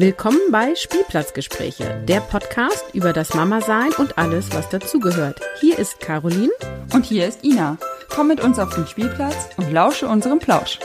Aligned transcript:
Willkommen 0.00 0.40
bei 0.50 0.74
Spielplatzgespräche, 0.74 2.02
der 2.08 2.20
Podcast 2.20 2.86
über 2.94 3.12
das 3.12 3.34
Mama-Sein 3.34 3.92
und 3.98 4.16
alles, 4.16 4.50
was 4.54 4.66
dazugehört. 4.70 5.38
Hier 5.60 5.78
ist 5.78 6.00
Caroline. 6.00 6.48
Und 6.94 7.04
hier 7.04 7.28
ist 7.28 7.44
Ina. 7.44 7.76
Komm 8.08 8.28
mit 8.28 8.40
uns 8.42 8.58
auf 8.58 8.74
den 8.74 8.86
Spielplatz 8.86 9.50
und 9.58 9.70
lausche 9.70 10.08
unserem 10.08 10.38
Plausch. 10.38 10.78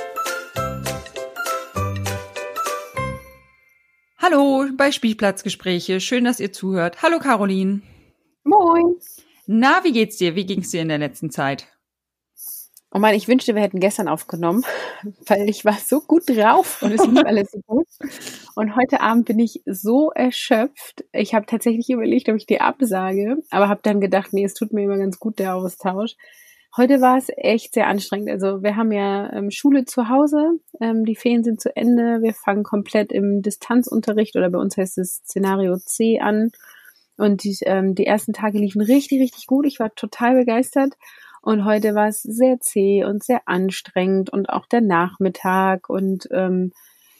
Hallo 4.17 4.65
bei 4.75 4.91
Spielplatzgespräche. 4.91 6.01
Schön, 6.01 6.25
dass 6.25 6.41
ihr 6.41 6.51
zuhört. 6.51 7.01
Hallo 7.01 7.19
Caroline. 7.19 7.83
Moin. 8.43 8.95
Na, 9.47 9.79
wie 9.85 9.93
geht's 9.93 10.17
dir? 10.17 10.35
Wie 10.35 10.45
ging's 10.45 10.71
dir 10.71 10.81
in 10.81 10.89
der 10.89 10.97
letzten 10.97 11.31
Zeit? 11.31 11.69
Oh 12.95 12.97
man, 12.97 13.13
ich 13.13 13.27
wünschte, 13.27 13.55
wir 13.55 13.61
hätten 13.61 13.81
gestern 13.81 14.07
aufgenommen, 14.07 14.63
weil 15.27 15.49
ich 15.49 15.65
war 15.65 15.73
so 15.73 15.99
gut 15.99 16.29
drauf 16.29 16.81
und 16.81 16.93
es 16.93 17.05
lief 17.05 17.25
alles 17.25 17.51
so 17.51 17.59
gut. 17.67 17.87
Und 18.55 18.77
heute 18.77 19.01
Abend 19.01 19.25
bin 19.25 19.37
ich 19.37 19.61
so 19.65 20.11
erschöpft. 20.11 21.03
Ich 21.11 21.35
habe 21.35 21.45
tatsächlich 21.45 21.89
überlegt, 21.89 22.29
ob 22.29 22.37
ich 22.37 22.45
dir 22.45 22.61
absage, 22.61 23.35
aber 23.49 23.67
habe 23.67 23.81
dann 23.83 23.99
gedacht, 23.99 24.31
nee, 24.31 24.45
es 24.45 24.53
tut 24.53 24.71
mir 24.71 24.83
immer 24.83 24.97
ganz 24.97 25.19
gut 25.19 25.39
der 25.39 25.55
Austausch. 25.55 26.15
Heute 26.77 27.01
war 27.01 27.17
es 27.17 27.27
echt 27.35 27.73
sehr 27.73 27.87
anstrengend. 27.87 28.29
Also 28.29 28.63
wir 28.63 28.77
haben 28.77 28.93
ja 28.93 29.29
ähm, 29.33 29.51
Schule 29.51 29.83
zu 29.83 30.07
Hause, 30.07 30.51
ähm, 30.79 31.03
die 31.03 31.17
Ferien 31.17 31.43
sind 31.43 31.59
zu 31.59 31.75
Ende, 31.75 32.21
wir 32.21 32.33
fangen 32.33 32.63
komplett 32.63 33.11
im 33.11 33.41
Distanzunterricht 33.41 34.37
oder 34.37 34.49
bei 34.49 34.57
uns 34.57 34.77
heißt 34.77 34.99
es 34.99 35.15
Szenario 35.15 35.75
C 35.79 36.21
an. 36.21 36.51
Und 37.17 37.43
die, 37.43 37.57
ähm, 37.63 37.93
die 37.93 38.05
ersten 38.05 38.31
Tage 38.31 38.57
liefen 38.57 38.81
richtig, 38.81 39.21
richtig 39.21 39.47
gut. 39.47 39.65
Ich 39.65 39.79
war 39.79 39.93
total 39.95 40.35
begeistert. 40.35 40.93
Und 41.45 41.63
heute 41.63 41.93
war 41.93 42.07
es 42.07 42.23
sehr 42.23 42.59
zäh 42.59 43.03
und 43.03 43.23
sehr 43.23 43.47
anstrengend 43.47 44.31
und 44.31 44.49
auch 44.49 44.65
der 44.65 44.81
Nachmittag 44.81 45.89
und 45.89 46.27
ähm, 46.31 46.73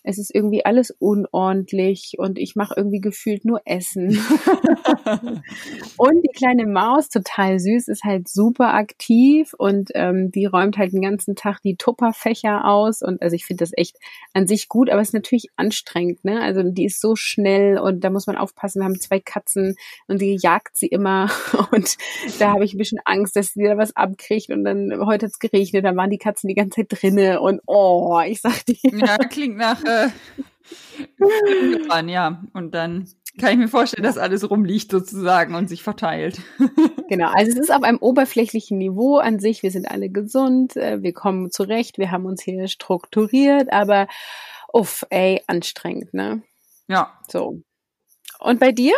es 0.05 0.20
ist 0.20 0.34
irgendwie 0.34 0.64
alles 0.66 0.91
unordentlich 1.00 2.13
und 2.18 2.38
ich 2.38 2.55
mache 2.55 2.76
irgendwie 2.77 3.02
gefühlt 3.02 3.43
nur 3.43 3.62
Essen. 3.66 4.10
und 5.98 6.21
die 6.21 6.34
kleine 6.35 6.68
Maus, 6.68 7.10
total 7.10 7.60
süß, 7.60 7.88
ist 7.88 8.04
halt 8.04 8.27
super 8.27 8.76
aktiv 8.76 9.54
und 9.57 9.90
ähm, 9.96 10.32
die 10.32 10.46
räumt 10.46 10.77
halt 10.77 10.93
den 10.93 11.02
ganzen 11.02 11.35
Tag 11.35 11.60
die 11.63 11.76
Tupperfächer 11.76 12.65
aus 12.65 13.02
und 13.02 13.21
also 13.21 13.35
ich 13.35 13.46
finde 13.46 13.63
das 13.63 13.71
echt 13.76 13.98
an 14.34 14.46
sich 14.46 14.70
gut, 14.70 14.91
aber 14.91 15.02
es 15.02 15.10
ist 15.10 15.13
natürlich 15.13 15.49
anstrengend, 15.55 16.24
ne? 16.24 16.40
Also 16.41 16.62
die 16.62 16.85
ist 16.85 17.02
so 17.02 17.15
schnell 17.15 17.80
und 17.80 18.04
da 18.04 18.12
muss 18.12 18.27
man 18.27 18.37
aufpassen. 18.37 18.82
Wir 18.82 18.85
haben 18.85 18.99
zwei 18.99 19.20
Katzen 19.20 19.76
und 20.08 20.21
die 20.21 20.37
jagt 20.40 20.77
sie 20.77 20.87
immer 20.87 21.32
und 21.71 21.98
da 22.37 22.52
habe 22.52 22.63
ich 22.63 22.76
ein 22.76 22.77
bisschen 22.77 22.99
Angst, 23.05 23.35
dass 23.35 23.54
sie 23.54 23.62
wieder 23.62 23.77
was 23.77 23.96
abkriegt 23.96 24.52
und 24.52 24.63
dann 24.65 24.91
heute 25.04 25.26
hat 25.26 25.32
es 25.32 25.40
geregnet, 25.40 25.84
da 25.84 25.96
waren 25.96 26.12
die 26.12 26.20
Katzen 26.20 26.48
die 26.48 26.55
ganze 26.55 26.82
Zeit 26.82 26.87
drinne 26.90 27.41
und 27.41 27.62
oh, 27.65 28.20
ich 28.24 28.41
sag 28.41 28.63
dir. 28.68 28.76
Ja, 28.84 29.18
klingt 29.18 29.58
nach 29.58 29.84
äh, 29.84 29.95
ja. 32.07 32.43
Und 32.54 32.74
dann 32.74 33.07
kann 33.40 33.51
ich 33.51 33.57
mir 33.57 33.68
vorstellen, 33.68 34.04
dass 34.04 34.18
alles 34.18 34.49
rumliegt 34.49 34.91
sozusagen 34.91 35.55
und 35.55 35.68
sich 35.68 35.84
verteilt. 35.84 36.40
Genau, 37.07 37.27
also 37.27 37.52
es 37.52 37.60
ist 37.60 37.71
auf 37.71 37.84
einem 37.84 37.99
oberflächlichen 37.99 38.79
Niveau 38.79 39.18
an 39.18 39.37
sich. 39.37 39.62
Wir 39.62 39.70
sind 39.70 39.91
alle 39.91 40.10
gesund, 40.10 40.76
äh, 40.76 41.04
wir 41.04 41.13
kommen 41.13 41.52
zurecht, 41.52 41.99
wir 41.99 42.10
haben 42.10 42.26
uns 42.26 42.41
hier 42.41 42.68
strukturiert, 42.68 43.71
aber 43.71 44.07
uff, 44.74 45.05
ey, 45.12 45.40
anstrengend, 45.46 46.15
ne? 46.15 46.41
Ja. 46.87 47.13
So. 47.27 47.62
Und 48.40 48.59
bei 48.59 48.71
dir? 48.71 48.96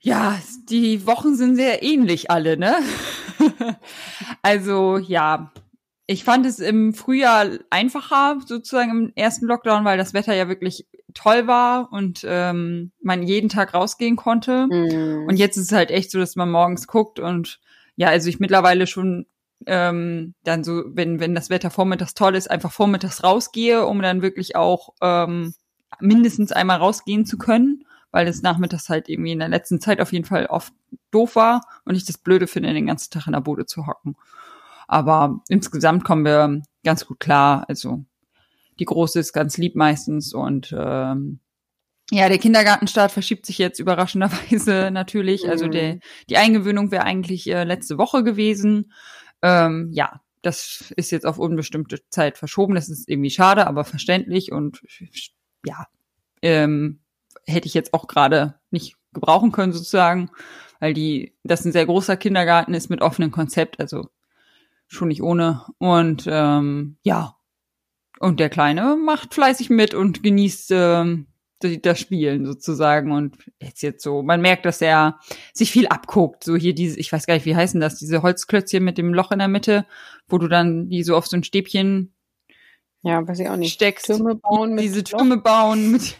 Ja, 0.00 0.40
die 0.70 1.06
Wochen 1.06 1.34
sind 1.34 1.56
sehr 1.56 1.82
ähnlich 1.82 2.30
alle, 2.30 2.56
ne? 2.56 2.76
also 4.42 4.96
ja, 4.96 5.52
ich 6.10 6.24
fand 6.24 6.44
es 6.44 6.58
im 6.58 6.92
Frühjahr 6.92 7.46
einfacher, 7.70 8.40
sozusagen 8.44 8.90
im 8.90 9.12
ersten 9.14 9.46
Lockdown, 9.46 9.84
weil 9.84 9.96
das 9.96 10.12
Wetter 10.12 10.34
ja 10.34 10.48
wirklich 10.48 10.88
toll 11.14 11.46
war 11.46 11.92
und 11.92 12.26
ähm, 12.26 12.90
man 13.00 13.22
jeden 13.22 13.48
Tag 13.48 13.74
rausgehen 13.74 14.16
konnte. 14.16 14.66
Mm. 14.66 15.28
Und 15.28 15.36
jetzt 15.36 15.56
ist 15.56 15.66
es 15.66 15.72
halt 15.72 15.92
echt 15.92 16.10
so, 16.10 16.18
dass 16.18 16.34
man 16.34 16.50
morgens 16.50 16.88
guckt 16.88 17.20
und 17.20 17.60
ja, 17.94 18.08
also 18.08 18.28
ich 18.28 18.40
mittlerweile 18.40 18.88
schon 18.88 19.26
ähm, 19.66 20.34
dann 20.42 20.64
so, 20.64 20.82
wenn, 20.86 21.20
wenn 21.20 21.36
das 21.36 21.48
Wetter 21.48 21.70
vormittags 21.70 22.14
toll 22.14 22.34
ist, 22.34 22.50
einfach 22.50 22.72
vormittags 22.72 23.22
rausgehe, 23.22 23.86
um 23.86 24.02
dann 24.02 24.20
wirklich 24.20 24.56
auch 24.56 24.94
ähm, 25.00 25.54
mindestens 26.00 26.50
einmal 26.50 26.78
rausgehen 26.78 27.24
zu 27.24 27.38
können, 27.38 27.84
weil 28.10 28.26
es 28.26 28.42
nachmittags 28.42 28.88
halt 28.88 29.08
irgendwie 29.08 29.30
in 29.32 29.38
der 29.38 29.48
letzten 29.48 29.80
Zeit 29.80 30.00
auf 30.00 30.12
jeden 30.12 30.24
Fall 30.24 30.46
oft 30.46 30.72
doof 31.12 31.36
war 31.36 31.60
und 31.84 31.94
ich 31.94 32.04
das 32.04 32.18
Blöde 32.18 32.48
finde, 32.48 32.72
den 32.72 32.86
ganzen 32.86 33.12
Tag 33.12 33.28
in 33.28 33.32
der 33.32 33.40
Bude 33.40 33.64
zu 33.64 33.86
hocken. 33.86 34.16
Aber 34.90 35.40
insgesamt 35.48 36.02
kommen 36.02 36.24
wir 36.24 36.62
ganz 36.82 37.06
gut 37.06 37.20
klar. 37.20 37.64
Also 37.68 38.04
die 38.80 38.84
Große 38.84 39.20
ist 39.20 39.32
ganz 39.32 39.56
lieb 39.56 39.76
meistens 39.76 40.34
und 40.34 40.74
ähm, 40.76 41.38
ja, 42.10 42.28
der 42.28 42.38
Kindergartenstart 42.38 43.12
verschiebt 43.12 43.46
sich 43.46 43.58
jetzt 43.58 43.78
überraschenderweise 43.78 44.90
natürlich. 44.92 45.48
Also 45.48 45.66
mhm. 45.66 45.70
der, 45.70 45.98
die 46.28 46.38
Eingewöhnung 46.38 46.90
wäre 46.90 47.04
eigentlich 47.04 47.48
äh, 47.48 47.62
letzte 47.62 47.98
Woche 47.98 48.24
gewesen. 48.24 48.92
Ähm, 49.42 49.90
ja, 49.92 50.22
das 50.42 50.92
ist 50.96 51.12
jetzt 51.12 51.24
auf 51.24 51.38
unbestimmte 51.38 52.00
Zeit 52.08 52.36
verschoben. 52.36 52.74
Das 52.74 52.88
ist 52.88 53.08
irgendwie 53.08 53.30
schade, 53.30 53.68
aber 53.68 53.84
verständlich 53.84 54.50
und 54.50 54.82
ja, 55.64 55.86
ähm, 56.42 56.98
hätte 57.46 57.68
ich 57.68 57.74
jetzt 57.74 57.94
auch 57.94 58.08
gerade 58.08 58.58
nicht 58.72 58.96
gebrauchen 59.12 59.52
können 59.52 59.72
sozusagen, 59.72 60.32
weil 60.80 60.94
die, 60.94 61.36
das 61.44 61.64
ein 61.64 61.70
sehr 61.70 61.86
großer 61.86 62.16
Kindergarten 62.16 62.74
ist 62.74 62.90
mit 62.90 63.02
offenem 63.02 63.30
Konzept. 63.30 63.78
Also 63.78 64.08
schon 64.90 65.08
nicht 65.08 65.22
ohne. 65.22 65.64
Und 65.78 66.24
ähm, 66.28 66.98
ja, 67.02 67.36
und 68.18 68.40
der 68.40 68.50
Kleine 68.50 68.96
macht 68.96 69.34
fleißig 69.34 69.70
mit 69.70 69.94
und 69.94 70.22
genießt 70.22 70.72
ähm, 70.72 71.26
das 71.60 72.00
Spielen 72.00 72.46
sozusagen 72.46 73.12
und 73.12 73.36
jetzt 73.60 73.82
jetzt 73.82 74.02
so, 74.02 74.22
man 74.22 74.40
merkt, 74.40 74.64
dass 74.64 74.80
er 74.80 75.18
sich 75.52 75.70
viel 75.70 75.86
abguckt, 75.88 76.42
so 76.42 76.56
hier 76.56 76.74
diese, 76.74 76.98
ich 76.98 77.12
weiß 77.12 77.26
gar 77.26 77.34
nicht, 77.34 77.46
wie 77.46 77.56
heißen 77.56 77.80
das, 77.80 77.98
diese 77.98 78.22
Holzklötzchen 78.22 78.82
mit 78.82 78.98
dem 78.98 79.14
Loch 79.14 79.30
in 79.30 79.38
der 79.38 79.48
Mitte, 79.48 79.86
wo 80.26 80.38
du 80.38 80.48
dann 80.48 80.88
die 80.88 81.02
so 81.02 81.16
auf 81.16 81.26
so 81.26 81.36
ein 81.36 81.44
Stäbchen 81.44 82.14
ja, 83.02 83.26
weiß 83.26 83.38
ich 83.40 83.48
auch 83.48 83.56
nicht. 83.56 83.72
Steckst, 83.72 84.06
Türme 84.06 84.34
bauen 84.34 84.74
mit 84.74 84.84
diese 84.84 85.02
Türme 85.02 85.38
bauen, 85.38 85.90
mit 85.92 86.16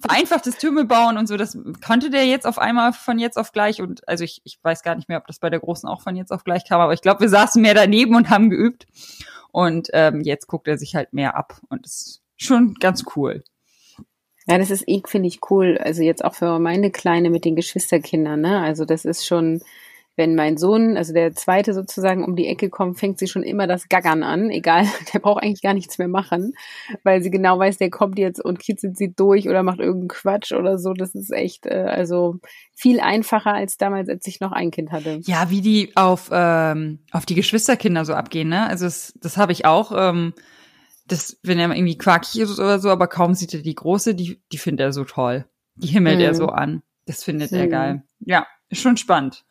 vereinfachtes 0.00 0.56
Türme 0.56 0.84
bauen 0.84 1.18
und 1.18 1.26
so. 1.26 1.36
Das 1.36 1.58
konnte 1.84 2.10
der 2.10 2.26
jetzt 2.26 2.46
auf 2.46 2.58
einmal 2.58 2.92
von 2.92 3.18
jetzt 3.18 3.36
auf 3.36 3.52
gleich 3.52 3.82
und 3.82 4.06
also 4.08 4.22
ich, 4.22 4.40
ich 4.44 4.58
weiß 4.62 4.82
gar 4.82 4.94
nicht 4.94 5.08
mehr, 5.08 5.18
ob 5.18 5.26
das 5.26 5.40
bei 5.40 5.50
der 5.50 5.60
Großen 5.60 5.88
auch 5.88 6.00
von 6.00 6.14
jetzt 6.14 6.30
auf 6.30 6.44
gleich 6.44 6.64
kam, 6.68 6.80
aber 6.80 6.92
ich 6.92 7.02
glaube, 7.02 7.20
wir 7.20 7.28
saßen 7.28 7.60
mehr 7.60 7.74
daneben 7.74 8.14
und 8.14 8.30
haben 8.30 8.50
geübt 8.50 8.86
und 9.50 9.88
ähm, 9.92 10.20
jetzt 10.20 10.46
guckt 10.46 10.68
er 10.68 10.78
sich 10.78 10.94
halt 10.94 11.12
mehr 11.12 11.36
ab 11.36 11.60
und 11.68 11.86
ist 11.86 12.22
schon 12.36 12.74
ganz 12.74 13.04
cool. 13.16 13.42
Ja, 14.46 14.58
das 14.58 14.70
ist, 14.70 14.88
eh, 14.88 15.02
finde 15.06 15.28
ich 15.28 15.40
cool. 15.50 15.78
Also 15.78 16.02
jetzt 16.02 16.24
auch 16.24 16.34
für 16.34 16.58
meine 16.58 16.90
Kleine 16.90 17.30
mit 17.30 17.44
den 17.44 17.54
Geschwisterkindern, 17.54 18.40
ne? 18.40 18.60
Also 18.60 18.84
das 18.84 19.04
ist 19.04 19.24
schon, 19.24 19.62
wenn 20.14 20.34
mein 20.34 20.58
Sohn, 20.58 20.96
also 20.96 21.14
der 21.14 21.34
zweite 21.34 21.72
sozusagen 21.72 22.24
um 22.24 22.36
die 22.36 22.46
Ecke 22.46 22.68
kommt, 22.68 22.98
fängt 22.98 23.18
sie 23.18 23.28
schon 23.28 23.42
immer 23.42 23.66
das 23.66 23.88
Gaggern 23.88 24.22
an. 24.22 24.50
Egal, 24.50 24.84
der 25.12 25.20
braucht 25.20 25.42
eigentlich 25.42 25.62
gar 25.62 25.74
nichts 25.74 25.98
mehr 25.98 26.08
machen, 26.08 26.54
weil 27.02 27.22
sie 27.22 27.30
genau 27.30 27.58
weiß, 27.58 27.78
der 27.78 27.90
kommt 27.90 28.18
jetzt 28.18 28.44
und 28.44 28.58
kitzelt 28.58 28.96
sie 28.96 29.12
durch 29.14 29.48
oder 29.48 29.62
macht 29.62 29.80
irgendeinen 29.80 30.08
Quatsch 30.08 30.52
oder 30.52 30.78
so. 30.78 30.92
Das 30.92 31.14
ist 31.14 31.32
echt, 31.32 31.66
äh, 31.66 31.86
also 31.88 32.36
viel 32.74 33.00
einfacher 33.00 33.54
als 33.54 33.78
damals, 33.78 34.08
als 34.08 34.26
ich 34.26 34.40
noch 34.40 34.52
ein 34.52 34.70
Kind 34.70 34.92
hatte. 34.92 35.20
Ja, 35.24 35.48
wie 35.50 35.62
die 35.62 35.96
auf, 35.96 36.28
ähm, 36.30 36.98
auf 37.10 37.24
die 37.24 37.34
Geschwisterkinder 37.34 38.04
so 38.04 38.14
abgehen, 38.14 38.48
ne? 38.48 38.66
Also 38.66 38.84
das, 38.84 39.14
das 39.20 39.36
habe 39.36 39.52
ich 39.52 39.64
auch. 39.64 39.92
Ähm, 39.96 40.34
das, 41.06 41.38
wenn 41.42 41.58
er 41.58 41.74
irgendwie 41.74 41.98
quakig 41.98 42.38
ist 42.38 42.58
oder 42.58 42.78
so, 42.78 42.88
aber 42.88 43.06
kaum 43.08 43.34
sieht 43.34 43.54
er 43.54 43.60
die 43.60 43.74
große, 43.74 44.14
die, 44.14 44.40
die 44.52 44.58
findet 44.58 44.80
er 44.84 44.92
so 44.92 45.04
toll. 45.04 45.46
Die 45.74 45.88
himmelt 45.88 46.18
mhm. 46.18 46.24
er 46.24 46.34
so 46.34 46.46
an. 46.46 46.82
Das 47.06 47.24
findet 47.24 47.50
mhm. 47.50 47.58
er 47.58 47.66
geil. 47.66 48.02
Ja, 48.20 48.46
ist 48.68 48.80
schon 48.82 48.96
spannend. 48.96 49.44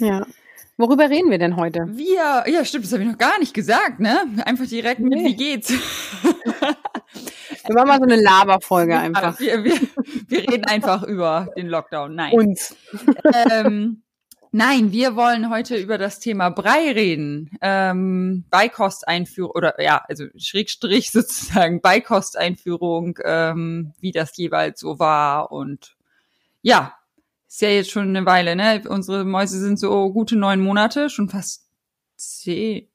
Ja. 0.00 0.26
Worüber 0.76 1.10
reden 1.10 1.30
wir 1.30 1.38
denn 1.38 1.56
heute? 1.56 1.86
Wir, 1.90 2.44
ja 2.46 2.64
stimmt, 2.64 2.86
das 2.86 2.92
habe 2.92 3.02
ich 3.02 3.08
noch 3.08 3.18
gar 3.18 3.38
nicht 3.38 3.52
gesagt, 3.52 4.00
ne? 4.00 4.22
Einfach 4.46 4.66
direkt 4.66 5.00
mit, 5.00 5.12
nee. 5.12 5.24
wie 5.26 5.36
geht's? 5.36 5.70
wir 7.66 7.74
machen 7.74 7.88
mal 7.88 7.98
so 7.98 8.04
eine 8.04 8.16
Laberfolge 8.16 8.98
einfach. 8.98 9.38
Wir, 9.38 9.62
wir, 9.64 9.78
wir 10.28 10.40
reden 10.40 10.64
einfach 10.64 11.02
über 11.02 11.48
den 11.56 11.68
Lockdown. 11.68 12.14
Nein. 12.14 12.32
Uns. 12.32 12.76
Ähm, 13.50 14.02
nein, 14.52 14.92
wir 14.92 15.16
wollen 15.16 15.50
heute 15.50 15.76
über 15.76 15.98
das 15.98 16.18
Thema 16.18 16.48
Brei 16.50 16.92
reden. 16.92 17.50
Ähm, 17.60 18.44
Beikosteinführung 18.50 19.52
oder 19.52 19.80
ja, 19.82 20.02
also 20.08 20.24
Schrägstrich 20.36 21.10
sozusagen 21.12 21.80
Beikosteinführung, 21.80 23.18
ähm, 23.24 23.92
wie 24.00 24.12
das 24.12 24.36
jeweils 24.36 24.80
so 24.80 24.98
war 24.98 25.52
und 25.52 25.96
ja, 26.62 26.94
ist 27.50 27.62
ja 27.62 27.68
jetzt 27.68 27.90
schon 27.90 28.08
eine 28.08 28.24
Weile, 28.26 28.54
ne? 28.54 28.82
Unsere 28.88 29.24
Mäuse 29.24 29.58
sind 29.58 29.76
so 29.78 30.12
gute 30.12 30.36
neun 30.36 30.60
Monate, 30.60 31.10
schon 31.10 31.28
fast 31.28 31.68
zehn 32.16 32.88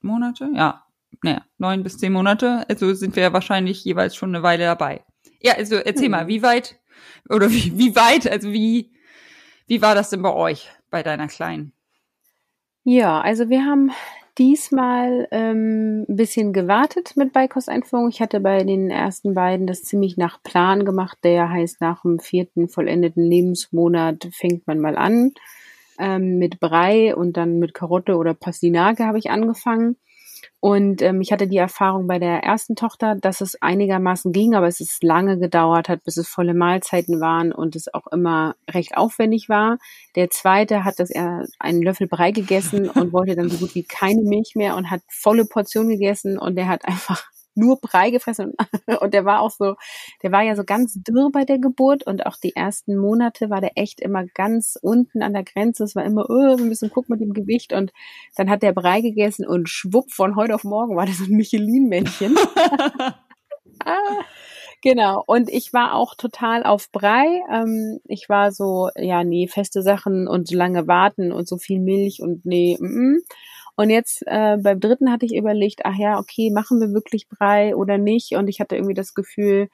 Monate, 0.00 0.48
ja, 0.54 0.86
naja, 1.22 1.44
neun 1.58 1.82
bis 1.82 1.98
zehn 1.98 2.12
Monate. 2.12 2.64
Also 2.68 2.94
sind 2.94 3.16
wir 3.16 3.24
ja 3.24 3.32
wahrscheinlich 3.32 3.84
jeweils 3.84 4.14
schon 4.14 4.32
eine 4.34 4.44
Weile 4.44 4.64
dabei. 4.64 5.04
Ja, 5.40 5.54
also 5.54 5.74
erzähl 5.74 6.04
hm. 6.04 6.12
mal, 6.12 6.28
wie 6.28 6.42
weit 6.42 6.78
oder 7.28 7.50
wie, 7.50 7.76
wie 7.76 7.96
weit, 7.96 8.30
also 8.30 8.52
wie, 8.52 8.92
wie 9.66 9.82
war 9.82 9.96
das 9.96 10.10
denn 10.10 10.22
bei 10.22 10.32
euch, 10.32 10.68
bei 10.90 11.02
deiner 11.02 11.26
Kleinen? 11.26 11.72
Ja, 12.84 13.20
also 13.20 13.48
wir 13.48 13.64
haben 13.64 13.90
diesmal 14.38 15.28
ähm, 15.30 16.06
ein 16.08 16.16
bisschen 16.16 16.52
gewartet 16.52 17.16
mit 17.16 17.32
Beikosteinführung. 17.32 18.08
Ich 18.08 18.20
hatte 18.20 18.40
bei 18.40 18.62
den 18.64 18.90
ersten 18.90 19.34
beiden 19.34 19.66
das 19.66 19.82
ziemlich 19.82 20.16
nach 20.16 20.42
Plan 20.42 20.84
gemacht. 20.84 21.18
Der 21.24 21.50
heißt, 21.50 21.80
nach 21.80 22.02
dem 22.02 22.20
vierten 22.20 22.68
vollendeten 22.68 23.24
Lebensmonat 23.24 24.28
fängt 24.32 24.66
man 24.66 24.78
mal 24.78 24.96
an. 24.96 25.32
Ähm, 25.98 26.38
mit 26.38 26.60
Brei 26.60 27.14
und 27.16 27.36
dann 27.36 27.58
mit 27.58 27.74
Karotte 27.74 28.16
oder 28.16 28.32
Pastinake 28.32 29.04
habe 29.04 29.18
ich 29.18 29.30
angefangen. 29.30 29.96
Und 30.60 31.02
ähm, 31.02 31.20
ich 31.20 31.30
hatte 31.30 31.46
die 31.46 31.56
Erfahrung 31.56 32.08
bei 32.08 32.18
der 32.18 32.42
ersten 32.42 32.74
Tochter, 32.74 33.14
dass 33.14 33.40
es 33.40 33.62
einigermaßen 33.62 34.32
ging, 34.32 34.54
aber 34.54 34.66
es 34.66 34.80
ist 34.80 35.04
lange 35.04 35.38
gedauert 35.38 35.88
hat, 35.88 36.02
bis 36.02 36.16
es 36.16 36.26
volle 36.26 36.52
Mahlzeiten 36.52 37.20
waren 37.20 37.52
und 37.52 37.76
es 37.76 37.92
auch 37.94 38.08
immer 38.08 38.56
recht 38.68 38.96
aufwendig 38.96 39.48
war. 39.48 39.78
Der 40.16 40.30
zweite 40.30 40.84
hat 40.84 40.98
das 40.98 41.10
er 41.10 41.46
einen 41.60 41.82
Löffel 41.82 42.08
Brei 42.08 42.32
gegessen 42.32 42.90
und 42.90 43.12
wollte 43.12 43.36
dann 43.36 43.50
so 43.50 43.58
gut 43.58 43.76
wie 43.76 43.84
keine 43.84 44.22
Milch 44.22 44.56
mehr 44.56 44.74
und 44.74 44.90
hat 44.90 45.02
volle 45.08 45.44
Portion 45.44 45.88
gegessen 45.88 46.38
und 46.38 46.56
der 46.56 46.66
hat 46.66 46.84
einfach 46.88 47.30
nur 47.58 47.80
Brei 47.80 48.10
gefressen 48.10 48.54
und, 49.00 49.12
der 49.12 49.24
war 49.24 49.40
auch 49.40 49.50
so, 49.50 49.74
der 50.22 50.32
war 50.32 50.42
ja 50.42 50.56
so 50.56 50.64
ganz 50.64 50.94
dürr 50.94 51.30
bei 51.32 51.44
der 51.44 51.58
Geburt 51.58 52.06
und 52.06 52.24
auch 52.26 52.36
die 52.36 52.56
ersten 52.56 52.96
Monate 52.96 53.50
war 53.50 53.60
der 53.60 53.72
echt 53.76 54.00
immer 54.00 54.24
ganz 54.24 54.78
unten 54.80 55.22
an 55.22 55.32
der 55.34 55.44
Grenze. 55.44 55.84
Es 55.84 55.96
war 55.96 56.04
immer, 56.04 56.26
oh, 56.28 56.58
wir 56.58 56.64
müssen 56.64 56.90
gucken 56.90 57.14
mit 57.14 57.20
dem 57.20 57.34
Gewicht 57.34 57.72
und 57.72 57.92
dann 58.36 58.48
hat 58.48 58.62
der 58.62 58.72
Brei 58.72 59.00
gegessen 59.00 59.46
und 59.46 59.68
schwupp, 59.68 60.12
von 60.12 60.36
heute 60.36 60.54
auf 60.54 60.64
morgen 60.64 60.96
war 60.96 61.06
das 61.06 61.20
ein 61.20 61.36
Michelin-Männchen. 61.36 62.36
ah. 63.84 63.96
Genau. 64.82 65.24
Und 65.26 65.50
ich 65.50 65.72
war 65.72 65.94
auch 65.94 66.14
total 66.14 66.62
auf 66.62 66.90
Brei. 66.92 67.26
Ähm, 67.50 68.00
ich 68.04 68.28
war 68.28 68.52
so, 68.52 68.90
ja, 68.96 69.24
nee, 69.24 69.48
feste 69.48 69.82
Sachen 69.82 70.28
und 70.28 70.50
lange 70.52 70.86
warten 70.86 71.32
und 71.32 71.48
so 71.48 71.56
viel 71.58 71.80
Milch 71.80 72.22
und 72.22 72.46
nee, 72.46 72.76
mm, 72.78 72.86
mm. 72.86 73.18
Und 73.78 73.90
jetzt 73.90 74.24
äh, 74.26 74.56
beim 74.60 74.80
dritten 74.80 75.12
hatte 75.12 75.24
ich 75.24 75.36
überlegt, 75.36 75.82
ach 75.84 75.94
ja, 75.96 76.18
okay, 76.18 76.50
machen 76.50 76.80
wir 76.80 76.92
wirklich 76.92 77.28
Brei 77.28 77.76
oder 77.76 77.96
nicht? 77.96 78.32
Und 78.32 78.48
ich 78.48 78.58
hatte 78.58 78.74
irgendwie 78.74 78.92
das 78.92 79.14
Gefühl, 79.14 79.68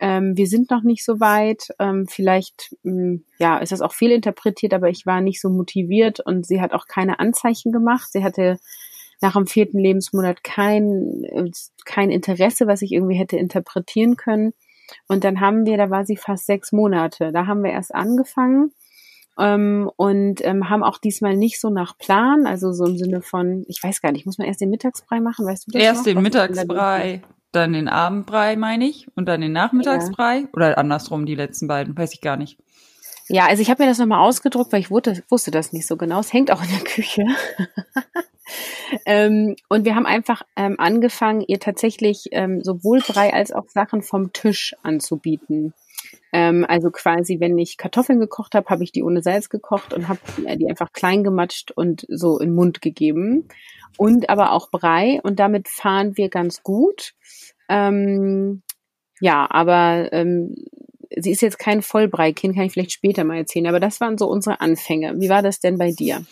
ähm, 0.00 0.34
wir 0.34 0.46
sind 0.46 0.70
noch 0.70 0.82
nicht 0.82 1.04
so 1.04 1.20
weit. 1.20 1.68
Ähm, 1.78 2.06
vielleicht, 2.08 2.74
mh, 2.84 2.92
hm, 2.92 3.24
ja, 3.38 3.58
ist 3.58 3.70
das 3.70 3.82
auch 3.82 3.92
viel 3.92 4.12
interpretiert, 4.12 4.72
aber 4.72 4.88
ich 4.88 5.04
war 5.04 5.20
nicht 5.20 5.42
so 5.42 5.50
motiviert 5.50 6.20
und 6.20 6.46
sie 6.46 6.62
hat 6.62 6.72
auch 6.72 6.86
keine 6.86 7.18
Anzeichen 7.18 7.70
gemacht. 7.70 8.08
Sie 8.12 8.24
hatte 8.24 8.56
nach 9.20 9.34
dem 9.34 9.46
vierten 9.46 9.78
Lebensmonat 9.78 10.42
kein, 10.42 11.26
kein 11.84 12.10
Interesse, 12.10 12.66
was 12.66 12.80
ich 12.80 12.92
irgendwie 12.92 13.18
hätte 13.18 13.36
interpretieren 13.36 14.16
können. 14.16 14.54
Und 15.06 15.22
dann 15.22 15.40
haben 15.40 15.66
wir, 15.66 15.76
da 15.76 15.90
war 15.90 16.06
sie 16.06 16.16
fast 16.16 16.46
sechs 16.46 16.72
Monate. 16.72 17.30
Da 17.30 17.46
haben 17.46 17.62
wir 17.62 17.72
erst 17.72 17.94
angefangen 17.94 18.72
ähm, 19.38 19.90
und 19.96 20.44
ähm, 20.44 20.68
haben 20.68 20.82
auch 20.82 20.98
diesmal 20.98 21.36
nicht 21.36 21.60
so 21.60 21.70
nach 21.70 21.98
Plan, 21.98 22.46
also 22.46 22.72
so 22.72 22.86
im 22.86 22.96
Sinne 22.96 23.22
von, 23.22 23.64
ich 23.68 23.82
weiß 23.82 24.00
gar 24.00 24.12
nicht, 24.12 24.26
muss 24.26 24.38
man 24.38 24.46
erst 24.46 24.60
den 24.60 24.70
Mittagsbrei 24.70 25.20
machen, 25.20 25.46
weißt 25.46 25.66
du 25.66 25.72
das 25.72 25.82
Erst 25.82 25.98
noch? 25.98 26.04
den 26.04 26.16
Was 26.16 26.22
Mittagsbrei, 26.22 27.22
dann 27.52 27.72
den 27.72 27.88
Abendbrei, 27.88 28.56
meine 28.56 28.86
ich, 28.86 29.08
und 29.16 29.26
dann 29.26 29.40
den 29.40 29.52
Nachmittagsbrei 29.52 30.40
ja. 30.40 30.48
oder 30.52 30.78
andersrum 30.78 31.26
die 31.26 31.34
letzten 31.34 31.66
beiden, 31.66 31.96
weiß 31.96 32.14
ich 32.14 32.20
gar 32.20 32.36
nicht. 32.36 32.58
Ja, 33.28 33.46
also 33.46 33.62
ich 33.62 33.70
habe 33.70 33.82
mir 33.82 33.88
das 33.88 33.98
nochmal 33.98 34.20
ausgedruckt, 34.20 34.72
weil 34.72 34.80
ich 34.80 34.90
wusste, 34.90 35.22
wusste 35.30 35.50
das 35.50 35.72
nicht 35.72 35.86
so 35.86 35.96
genau. 35.96 36.20
Es 36.20 36.32
hängt 36.32 36.50
auch 36.50 36.62
in 36.62 36.68
der 36.68 36.84
Küche. 36.84 37.24
ähm, 39.06 39.56
und 39.68 39.86
wir 39.86 39.94
haben 39.94 40.04
einfach 40.04 40.42
ähm, 40.56 40.78
angefangen, 40.78 41.40
ihr 41.40 41.58
tatsächlich 41.58 42.28
ähm, 42.32 42.62
sowohl 42.62 43.00
Brei 43.00 43.32
als 43.32 43.50
auch 43.50 43.68
Sachen 43.68 44.02
vom 44.02 44.34
Tisch 44.34 44.76
anzubieten. 44.82 45.72
Ähm, 46.34 46.66
also 46.68 46.90
quasi, 46.90 47.38
wenn 47.38 47.56
ich 47.58 47.76
Kartoffeln 47.76 48.18
gekocht 48.18 48.56
habe, 48.56 48.68
habe 48.68 48.82
ich 48.82 48.90
die 48.90 49.04
ohne 49.04 49.22
Salz 49.22 49.48
gekocht 49.48 49.94
und 49.94 50.08
habe 50.08 50.18
die 50.36 50.68
einfach 50.68 50.92
klein 50.92 51.22
gematscht 51.22 51.70
und 51.70 52.04
so 52.08 52.40
in 52.40 52.48
den 52.48 52.56
Mund 52.56 52.82
gegeben. 52.82 53.46
Und 53.96 54.28
aber 54.28 54.50
auch 54.50 54.68
Brei 54.68 55.20
und 55.22 55.38
damit 55.38 55.68
fahren 55.68 56.16
wir 56.16 56.28
ganz 56.30 56.64
gut. 56.64 57.12
Ähm, 57.68 58.62
ja, 59.20 59.46
aber 59.48 60.12
ähm, 60.12 60.56
sie 61.16 61.30
ist 61.30 61.40
jetzt 61.40 61.60
kein 61.60 61.82
Vollbrei-Kind, 61.82 62.56
kann 62.56 62.64
ich 62.64 62.72
vielleicht 62.72 62.90
später 62.90 63.22
mal 63.22 63.36
erzählen. 63.36 63.68
Aber 63.68 63.78
das 63.78 64.00
waren 64.00 64.18
so 64.18 64.26
unsere 64.26 64.60
Anfänge. 64.60 65.14
Wie 65.20 65.28
war 65.28 65.40
das 65.40 65.60
denn 65.60 65.78
bei 65.78 65.92
dir? 65.92 66.24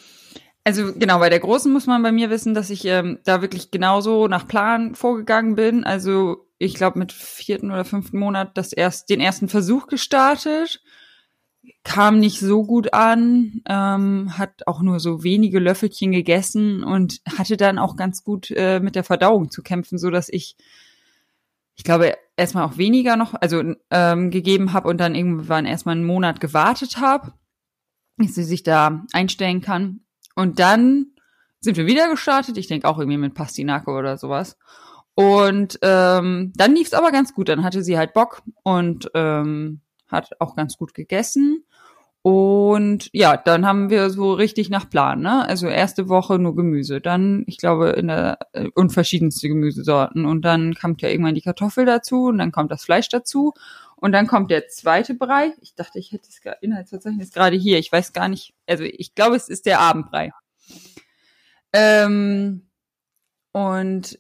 Also 0.65 0.93
genau, 0.95 1.21
bei 1.21 1.31
der 1.31 1.39
Großen 1.39 1.73
muss 1.73 1.87
man 1.87 2.03
bei 2.03 2.11
mir 2.11 2.29
wissen, 2.29 2.55
dass 2.55 2.71
ich 2.71 2.85
ähm, 2.87 3.21
da 3.23 3.41
wirklich 3.41 3.71
genauso 3.71 4.27
nach 4.27 4.49
Plan 4.49 4.97
vorgegangen 4.97 5.55
bin. 5.55 5.85
Also 5.85 6.45
ich 6.63 6.75
glaube, 6.75 6.99
mit 6.99 7.13
vierten 7.13 7.71
oder 7.71 7.85
fünften 7.85 8.19
Monat 8.19 8.57
das 8.57 8.73
erst, 8.73 9.11
den 9.11 9.21
ersten 9.21 9.49
Versuch 9.49 9.89
gestartet. 9.89 10.83
Kam 11.85 12.19
nicht 12.19 12.41
so 12.41 12.65
gut 12.65 12.93
an, 12.93 13.63
ähm, 13.69 14.39
hat 14.39 14.67
auch 14.67 14.81
nur 14.81 15.01
so 15.01 15.23
wenige 15.25 15.59
Löffelchen 15.59 16.13
gegessen 16.13 16.85
und 16.85 17.21
hatte 17.37 17.57
dann 17.57 17.79
auch 17.79 17.97
ganz 17.97 18.23
gut 18.25 18.51
äh, 18.53 18.81
mit 18.81 18.95
der 18.95 19.05
Verdauung 19.05 19.51
zu 19.51 19.63
kämpfen, 19.63 19.99
so 19.99 20.11
dass 20.11 20.29
ich, 20.29 20.57
ich 21.75 21.85
glaube, 21.85 22.17
erstmal 22.37 22.65
auch 22.65 22.79
weniger 22.79 23.17
noch, 23.17 23.35
also 23.35 23.63
ähm, 23.91 24.31
gegeben 24.31 24.73
habe 24.73 24.89
und 24.89 24.99
dann 24.99 25.15
irgendwann 25.15 25.67
erstmal 25.67 25.97
einen 25.97 26.05
Monat 26.05 26.41
gewartet 26.41 26.99
habe, 26.99 27.33
bis 28.17 28.35
sie 28.35 28.45
sich 28.45 28.63
da 28.63 29.05
einstellen 29.13 29.61
kann. 29.61 30.01
Und 30.35 30.59
dann 30.59 31.13
sind 31.61 31.77
wir 31.77 31.87
wieder 31.87 32.09
gestartet, 32.09 32.57
ich 32.57 32.67
denke 32.67 32.89
auch 32.89 32.99
irgendwie 32.99 33.19
mit 33.19 33.35
Pastinake 33.35 33.91
oder 33.91 34.17
sowas. 34.17 34.57
Und 35.15 35.79
ähm, 35.83 36.53
dann 36.57 36.75
lief 36.75 36.89
es 36.89 36.95
aber 36.95 37.13
ganz 37.13 37.35
gut. 37.35 37.49
Dann 37.49 37.65
hatte 37.65 37.83
sie 37.83 37.99
halt 37.99 38.13
Bock 38.15 38.43
und 38.63 39.11
ähm, 39.15 39.81
hat 40.09 40.31
auch 40.41 40.57
ganz 40.57 40.77
gut 40.77 40.95
gegessen. 40.95 41.65
Und 42.23 43.11
ja, 43.13 43.37
dann 43.37 43.67
haben 43.67 43.91
wir 43.91 44.09
so 44.09 44.33
richtig 44.33 44.71
nach 44.71 44.89
Plan, 44.89 45.21
ne? 45.21 45.45
Also 45.49 45.67
erste 45.67 46.09
Woche 46.09 46.39
nur 46.39 46.55
Gemüse, 46.55 47.01
dann, 47.01 47.43
ich 47.49 47.57
glaube, 47.59 47.91
in 47.91 48.07
der 48.07 48.39
äh, 48.53 48.69
unverschiedenste 48.77 49.49
Gemüsesorten. 49.49 50.25
Und 50.25 50.43
dann 50.43 50.75
kommt 50.75 51.03
ja 51.03 51.09
irgendwann 51.09 51.35
die 51.35 51.41
Kartoffel 51.41 51.85
dazu 51.85 52.27
und 52.27 52.39
dann 52.39 52.53
kommt 52.53 52.71
das 52.71 52.85
Fleisch 52.85 53.09
dazu. 53.09 53.55
Und 53.97 54.13
dann 54.13 54.29
kommt 54.29 54.53
der 54.53 54.69
zweite 54.69 55.15
Brei. 55.15 55.53
Ich 55.61 55.75
dachte, 55.75 55.99
ich 55.99 56.13
hätte 56.13 56.29
das 56.29 56.57
Inhaltsverzeichnis 56.61 57.33
gerade 57.33 57.57
hier. 57.57 57.79
Ich 57.79 57.91
weiß 57.91 58.13
gar 58.13 58.29
nicht. 58.29 58.55
Also 58.69 58.85
ich 58.85 59.17
glaube, 59.17 59.35
es 59.35 59.49
ist 59.49 59.67
der 59.67 59.81
Abendbrei. 59.81 60.33
Ähm, 61.73 62.69
und 63.53 64.19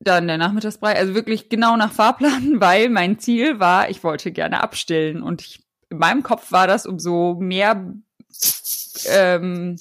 dann 0.00 0.26
der 0.26 0.38
Nachmittagsbrei, 0.38 0.96
also 0.96 1.14
wirklich 1.14 1.48
genau 1.48 1.76
nach 1.76 1.92
Fahrplan, 1.92 2.56
weil 2.60 2.88
mein 2.88 3.18
Ziel 3.18 3.60
war, 3.60 3.90
ich 3.90 4.02
wollte 4.02 4.32
gerne 4.32 4.62
abstillen 4.62 5.22
und 5.22 5.42
ich, 5.42 5.60
in 5.90 5.98
meinem 5.98 6.22
Kopf 6.22 6.52
war 6.52 6.66
das, 6.66 6.86
umso 6.86 7.36
mehr 7.38 7.94
ähm, 9.08 9.76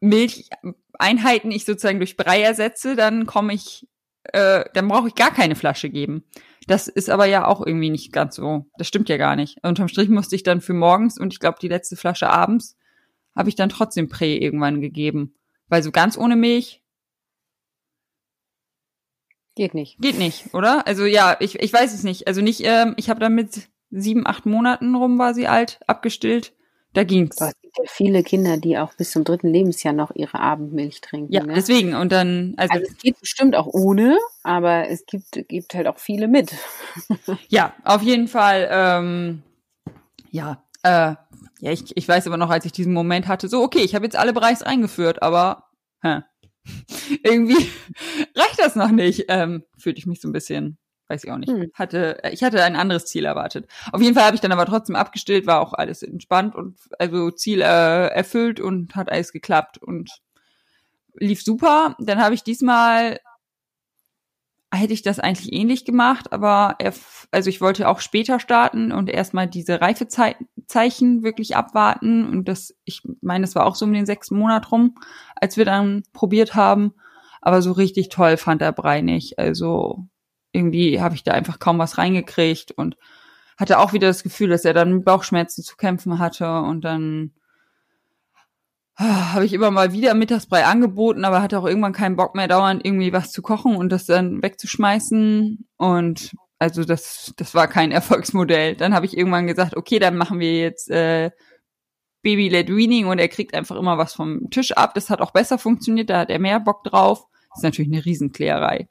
Milcheinheiten 0.00 1.50
ich 1.50 1.64
sozusagen 1.64 1.98
durch 1.98 2.16
Brei 2.16 2.42
ersetze, 2.42 2.96
dann 2.96 3.26
komme 3.26 3.54
ich, 3.54 3.88
äh, 4.24 4.64
dann 4.74 4.88
brauche 4.88 5.08
ich 5.08 5.14
gar 5.14 5.32
keine 5.32 5.54
Flasche 5.54 5.90
geben. 5.90 6.24
Das 6.66 6.86
ist 6.86 7.10
aber 7.10 7.26
ja 7.26 7.46
auch 7.46 7.64
irgendwie 7.64 7.90
nicht 7.90 8.12
ganz 8.12 8.36
so. 8.36 8.66
Das 8.76 8.86
stimmt 8.86 9.08
ja 9.08 9.16
gar 9.16 9.34
nicht. 9.34 9.58
Unterm 9.64 9.88
Strich 9.88 10.08
musste 10.08 10.36
ich 10.36 10.42
dann 10.42 10.60
für 10.60 10.74
morgens 10.74 11.18
und 11.18 11.32
ich 11.32 11.40
glaube 11.40 11.58
die 11.60 11.68
letzte 11.68 11.96
Flasche 11.96 12.28
abends 12.28 12.76
habe 13.34 13.48
ich 13.48 13.56
dann 13.56 13.68
trotzdem 13.68 14.08
Prä 14.08 14.36
irgendwann 14.36 14.80
gegeben. 14.80 15.34
Weil 15.68 15.82
so 15.82 15.90
ganz 15.90 16.18
ohne 16.18 16.36
Milch 16.36 16.81
Geht 19.54 19.74
nicht. 19.74 19.98
Geht 20.00 20.18
nicht, 20.18 20.54
oder? 20.54 20.86
Also 20.86 21.04
ja, 21.04 21.36
ich, 21.40 21.60
ich 21.60 21.72
weiß 21.72 21.92
es 21.92 22.04
nicht. 22.04 22.26
Also 22.26 22.40
nicht, 22.40 22.62
ähm, 22.64 22.94
ich 22.96 23.10
habe 23.10 23.20
da 23.20 23.28
mit 23.28 23.68
sieben, 23.90 24.26
acht 24.26 24.46
Monaten 24.46 24.94
rum 24.94 25.18
war 25.18 25.34
sie 25.34 25.46
alt, 25.46 25.80
abgestillt. 25.86 26.54
Da 26.94 27.04
ging's. 27.04 27.40
es 27.40 27.54
gibt 27.62 27.78
ja 27.78 27.84
viele 27.86 28.22
Kinder, 28.22 28.58
die 28.58 28.76
auch 28.76 28.92
bis 28.94 29.12
zum 29.12 29.24
dritten 29.24 29.48
Lebensjahr 29.48 29.94
noch 29.94 30.14
ihre 30.14 30.38
Abendmilch 30.40 31.00
trinken. 31.00 31.32
Ja, 31.32 31.42
ne? 31.42 31.54
deswegen. 31.54 31.94
Und 31.94 32.12
dann, 32.12 32.54
also, 32.56 32.74
also 32.74 32.86
es 32.86 32.98
geht 32.98 33.18
bestimmt 33.18 33.56
auch 33.56 33.66
ohne, 33.66 34.18
aber 34.42 34.88
es 34.88 35.06
gibt, 35.06 35.48
gibt 35.48 35.74
halt 35.74 35.86
auch 35.86 35.98
viele 35.98 36.28
mit. 36.28 36.52
ja, 37.48 37.74
auf 37.84 38.02
jeden 38.02 38.28
Fall, 38.28 38.68
ähm, 38.70 39.42
ja, 40.30 40.62
äh, 40.82 41.14
ja, 41.60 41.70
ich, 41.70 41.96
ich 41.96 42.08
weiß 42.08 42.26
aber 42.26 42.36
noch, 42.36 42.50
als 42.50 42.64
ich 42.66 42.72
diesen 42.72 42.92
Moment 42.92 43.26
hatte, 43.26 43.48
so, 43.48 43.62
okay, 43.62 43.80
ich 43.80 43.94
habe 43.94 44.04
jetzt 44.04 44.16
alle 44.16 44.32
Bereichs 44.32 44.62
eingeführt, 44.62 45.22
aber 45.22 45.68
hä, 46.02 46.22
irgendwie 47.22 47.70
reicht 48.36 48.58
das 48.58 48.76
noch 48.76 48.90
nicht. 48.90 49.26
Ähm, 49.28 49.64
fühlte 49.76 49.98
ich 49.98 50.06
mich 50.06 50.20
so 50.20 50.28
ein 50.28 50.32
bisschen, 50.32 50.78
weiß 51.08 51.24
ich 51.24 51.30
auch 51.30 51.38
nicht. 51.38 51.50
Hm. 51.50 51.70
Hatte, 51.74 52.20
ich 52.32 52.42
hatte 52.42 52.62
ein 52.62 52.76
anderes 52.76 53.06
Ziel 53.06 53.24
erwartet. 53.24 53.66
Auf 53.92 54.00
jeden 54.00 54.14
Fall 54.14 54.24
habe 54.24 54.34
ich 54.34 54.40
dann 54.40 54.52
aber 54.52 54.66
trotzdem 54.66 54.96
abgestillt, 54.96 55.46
war 55.46 55.60
auch 55.60 55.72
alles 55.72 56.02
entspannt 56.02 56.54
und 56.54 56.78
also 56.98 57.30
Ziel 57.30 57.60
äh, 57.62 58.08
erfüllt 58.08 58.60
und 58.60 58.94
hat 58.94 59.10
alles 59.10 59.32
geklappt 59.32 59.78
und 59.78 60.10
lief 61.14 61.42
super. 61.42 61.96
Dann 61.98 62.20
habe 62.20 62.34
ich 62.34 62.42
diesmal 62.42 63.18
hätte 64.78 64.92
ich 64.92 65.02
das 65.02 65.20
eigentlich 65.20 65.52
ähnlich 65.52 65.84
gemacht, 65.84 66.32
aber 66.32 66.76
er, 66.78 66.94
also 67.30 67.50
ich 67.50 67.60
wollte 67.60 67.88
auch 67.88 68.00
später 68.00 68.40
starten 68.40 68.92
und 68.92 69.10
erstmal 69.10 69.46
diese 69.46 69.80
Reifezeichen 69.80 71.22
wirklich 71.22 71.56
abwarten. 71.56 72.26
Und 72.28 72.48
das, 72.48 72.74
ich 72.84 73.02
meine, 73.20 73.44
das 73.44 73.54
war 73.54 73.66
auch 73.66 73.74
so 73.74 73.84
um 73.84 73.92
den 73.92 74.06
sechs 74.06 74.30
Monat 74.30 74.72
rum, 74.72 74.96
als 75.36 75.56
wir 75.56 75.64
dann 75.64 76.02
probiert 76.12 76.54
haben, 76.54 76.94
aber 77.40 77.60
so 77.62 77.72
richtig 77.72 78.08
toll 78.08 78.36
fand 78.36 78.60
der 78.60 78.72
Brei 78.72 79.00
nicht, 79.02 79.38
also 79.38 80.06
irgendwie 80.52 81.00
habe 81.00 81.14
ich 81.14 81.24
da 81.24 81.32
einfach 81.32 81.58
kaum 81.58 81.78
was 81.78 81.98
reingekriegt 81.98 82.72
und 82.72 82.96
hatte 83.58 83.78
auch 83.78 83.92
wieder 83.92 84.08
das 84.08 84.22
Gefühl, 84.22 84.48
dass 84.48 84.64
er 84.64 84.74
dann 84.74 84.92
mit 84.92 85.04
Bauchschmerzen 85.04 85.62
zu 85.62 85.76
kämpfen 85.76 86.18
hatte. 86.18 86.60
Und 86.60 86.82
dann 86.82 87.32
habe 89.02 89.44
ich 89.44 89.52
immer 89.52 89.70
mal 89.70 89.92
wieder 89.92 90.14
Mittagsbrei 90.14 90.64
angeboten, 90.64 91.24
aber 91.24 91.42
hatte 91.42 91.58
auch 91.58 91.66
irgendwann 91.66 91.92
keinen 91.92 92.16
Bock 92.16 92.34
mehr 92.34 92.48
dauernd 92.48 92.84
irgendwie 92.84 93.12
was 93.12 93.30
zu 93.32 93.42
kochen 93.42 93.76
und 93.76 93.90
das 93.90 94.06
dann 94.06 94.42
wegzuschmeißen 94.42 95.66
und 95.76 96.32
also 96.58 96.84
das 96.84 97.32
das 97.36 97.54
war 97.54 97.68
kein 97.68 97.90
Erfolgsmodell. 97.92 98.76
Dann 98.76 98.94
habe 98.94 99.06
ich 99.06 99.16
irgendwann 99.16 99.46
gesagt, 99.46 99.76
okay, 99.76 99.98
dann 99.98 100.16
machen 100.16 100.38
wir 100.38 100.58
jetzt 100.58 100.90
äh, 100.90 101.30
Baby-led 102.22 102.68
Weaning 102.68 103.06
und 103.06 103.18
er 103.18 103.28
kriegt 103.28 103.54
einfach 103.54 103.76
immer 103.76 103.98
was 103.98 104.14
vom 104.14 104.48
Tisch 104.50 104.72
ab. 104.72 104.94
Das 104.94 105.10
hat 105.10 105.20
auch 105.20 105.32
besser 105.32 105.58
funktioniert, 105.58 106.10
da 106.10 106.20
hat 106.20 106.30
er 106.30 106.38
mehr 106.38 106.60
Bock 106.60 106.84
drauf. 106.84 107.26
Das 107.50 107.58
ist 107.58 107.64
natürlich 107.64 107.92
eine 107.92 108.04
Riesenklärerei. 108.04 108.88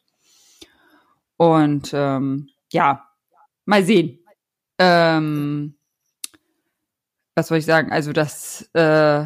Und 1.37 1.91
ähm, 1.93 2.49
ja, 2.71 3.07
mal 3.65 3.83
sehen. 3.83 4.19
Ähm, 4.77 5.75
was 7.35 7.47
soll 7.47 7.57
ich 7.57 7.65
sagen? 7.65 7.91
Also 7.91 8.13
das, 8.13 8.69
äh, 8.73 9.25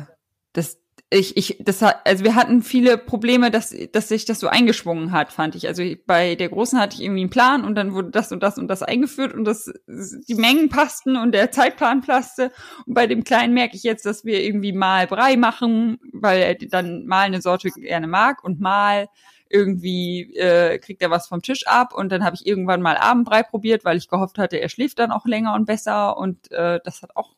das, 0.55 0.79
ich, 1.11 1.37
ich, 1.37 1.57
das 1.59 1.81
hat, 1.81 2.01
also 2.05 2.23
wir 2.23 2.35
hatten 2.35 2.63
viele 2.63 2.97
Probleme, 2.97 3.51
dass, 3.51 3.75
dass 3.91 4.07
sich 4.07 4.25
das 4.25 4.39
so 4.39 4.47
eingeschwungen 4.47 5.11
hat, 5.11 5.31
fand 5.31 5.55
ich. 5.55 5.67
Also 5.67 5.83
bei 6.07 6.35
der 6.35 6.49
Großen 6.49 6.79
hatte 6.79 6.95
ich 6.95 7.03
irgendwie 7.03 7.21
einen 7.21 7.29
Plan 7.29 7.63
und 7.63 7.75
dann 7.75 7.93
wurde 7.93 8.09
das 8.09 8.31
und 8.31 8.41
das 8.41 8.57
und 8.57 8.67
das 8.67 8.81
eingeführt 8.81 9.33
und 9.33 9.45
das, 9.45 9.71
die 9.87 10.35
Mengen 10.35 10.69
passten 10.69 11.15
und 11.15 11.33
der 11.33 11.51
Zeitplan 11.51 12.01
passte. 12.01 12.51
Und 12.85 12.95
bei 12.95 13.07
dem 13.07 13.23
Kleinen 13.23 13.53
merke 13.53 13.75
ich 13.75 13.83
jetzt, 13.83 14.05
dass 14.05 14.25
wir 14.25 14.43
irgendwie 14.43 14.73
mal 14.73 15.07
Brei 15.07 15.37
machen, 15.37 15.99
weil 16.11 16.41
er 16.41 16.55
dann 16.55 17.05
mal 17.05 17.21
eine 17.21 17.41
Sorte 17.41 17.69
gerne 17.69 18.07
mag 18.07 18.43
und 18.43 18.59
mal 18.59 19.07
irgendwie 19.47 20.35
äh, 20.35 20.79
kriegt 20.79 21.01
er 21.03 21.11
was 21.11 21.27
vom 21.27 21.41
Tisch 21.41 21.67
ab 21.67 21.93
und 21.93 22.11
dann 22.11 22.25
habe 22.25 22.35
ich 22.35 22.47
irgendwann 22.47 22.81
mal 22.81 22.97
Abendbrei 22.97 23.43
probiert, 23.43 23.85
weil 23.85 23.97
ich 23.97 24.09
gehofft 24.09 24.39
hatte, 24.39 24.57
er 24.57 24.69
schläft 24.69 24.97
dann 24.97 25.11
auch 25.11 25.25
länger 25.25 25.53
und 25.53 25.65
besser 25.65 26.17
und 26.17 26.51
äh, 26.51 26.79
das 26.83 27.03
hat 27.03 27.15
auch 27.15 27.35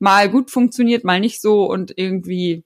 mal 0.00 0.28
gut 0.28 0.50
funktioniert, 0.50 1.04
mal 1.04 1.20
nicht 1.20 1.40
so 1.40 1.70
und 1.70 1.96
irgendwie 1.96 2.64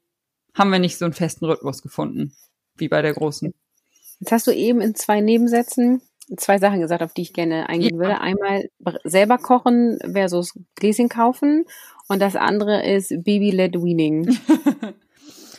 haben 0.54 0.70
wir 0.70 0.78
nicht 0.78 0.96
so 0.96 1.04
einen 1.04 1.12
festen 1.12 1.44
Rhythmus 1.44 1.82
gefunden, 1.82 2.32
wie 2.76 2.88
bei 2.88 3.02
der 3.02 3.12
großen. 3.12 3.52
Jetzt 4.20 4.32
hast 4.32 4.46
du 4.46 4.52
eben 4.52 4.80
in 4.80 4.94
zwei 4.94 5.20
Nebensätzen 5.20 6.00
zwei 6.36 6.58
Sachen 6.58 6.80
gesagt, 6.80 7.02
auf 7.02 7.12
die 7.12 7.22
ich 7.22 7.32
gerne 7.32 7.68
eingehen 7.68 7.96
ja. 7.96 8.00
würde. 8.00 8.20
Einmal 8.20 8.68
selber 9.04 9.38
kochen 9.38 9.98
versus 10.00 10.58
Gläschen 10.74 11.08
kaufen 11.08 11.64
und 12.08 12.20
das 12.20 12.36
andere 12.36 12.84
ist 12.84 13.10
Baby-led 13.10 13.74
Weaning. 13.74 14.26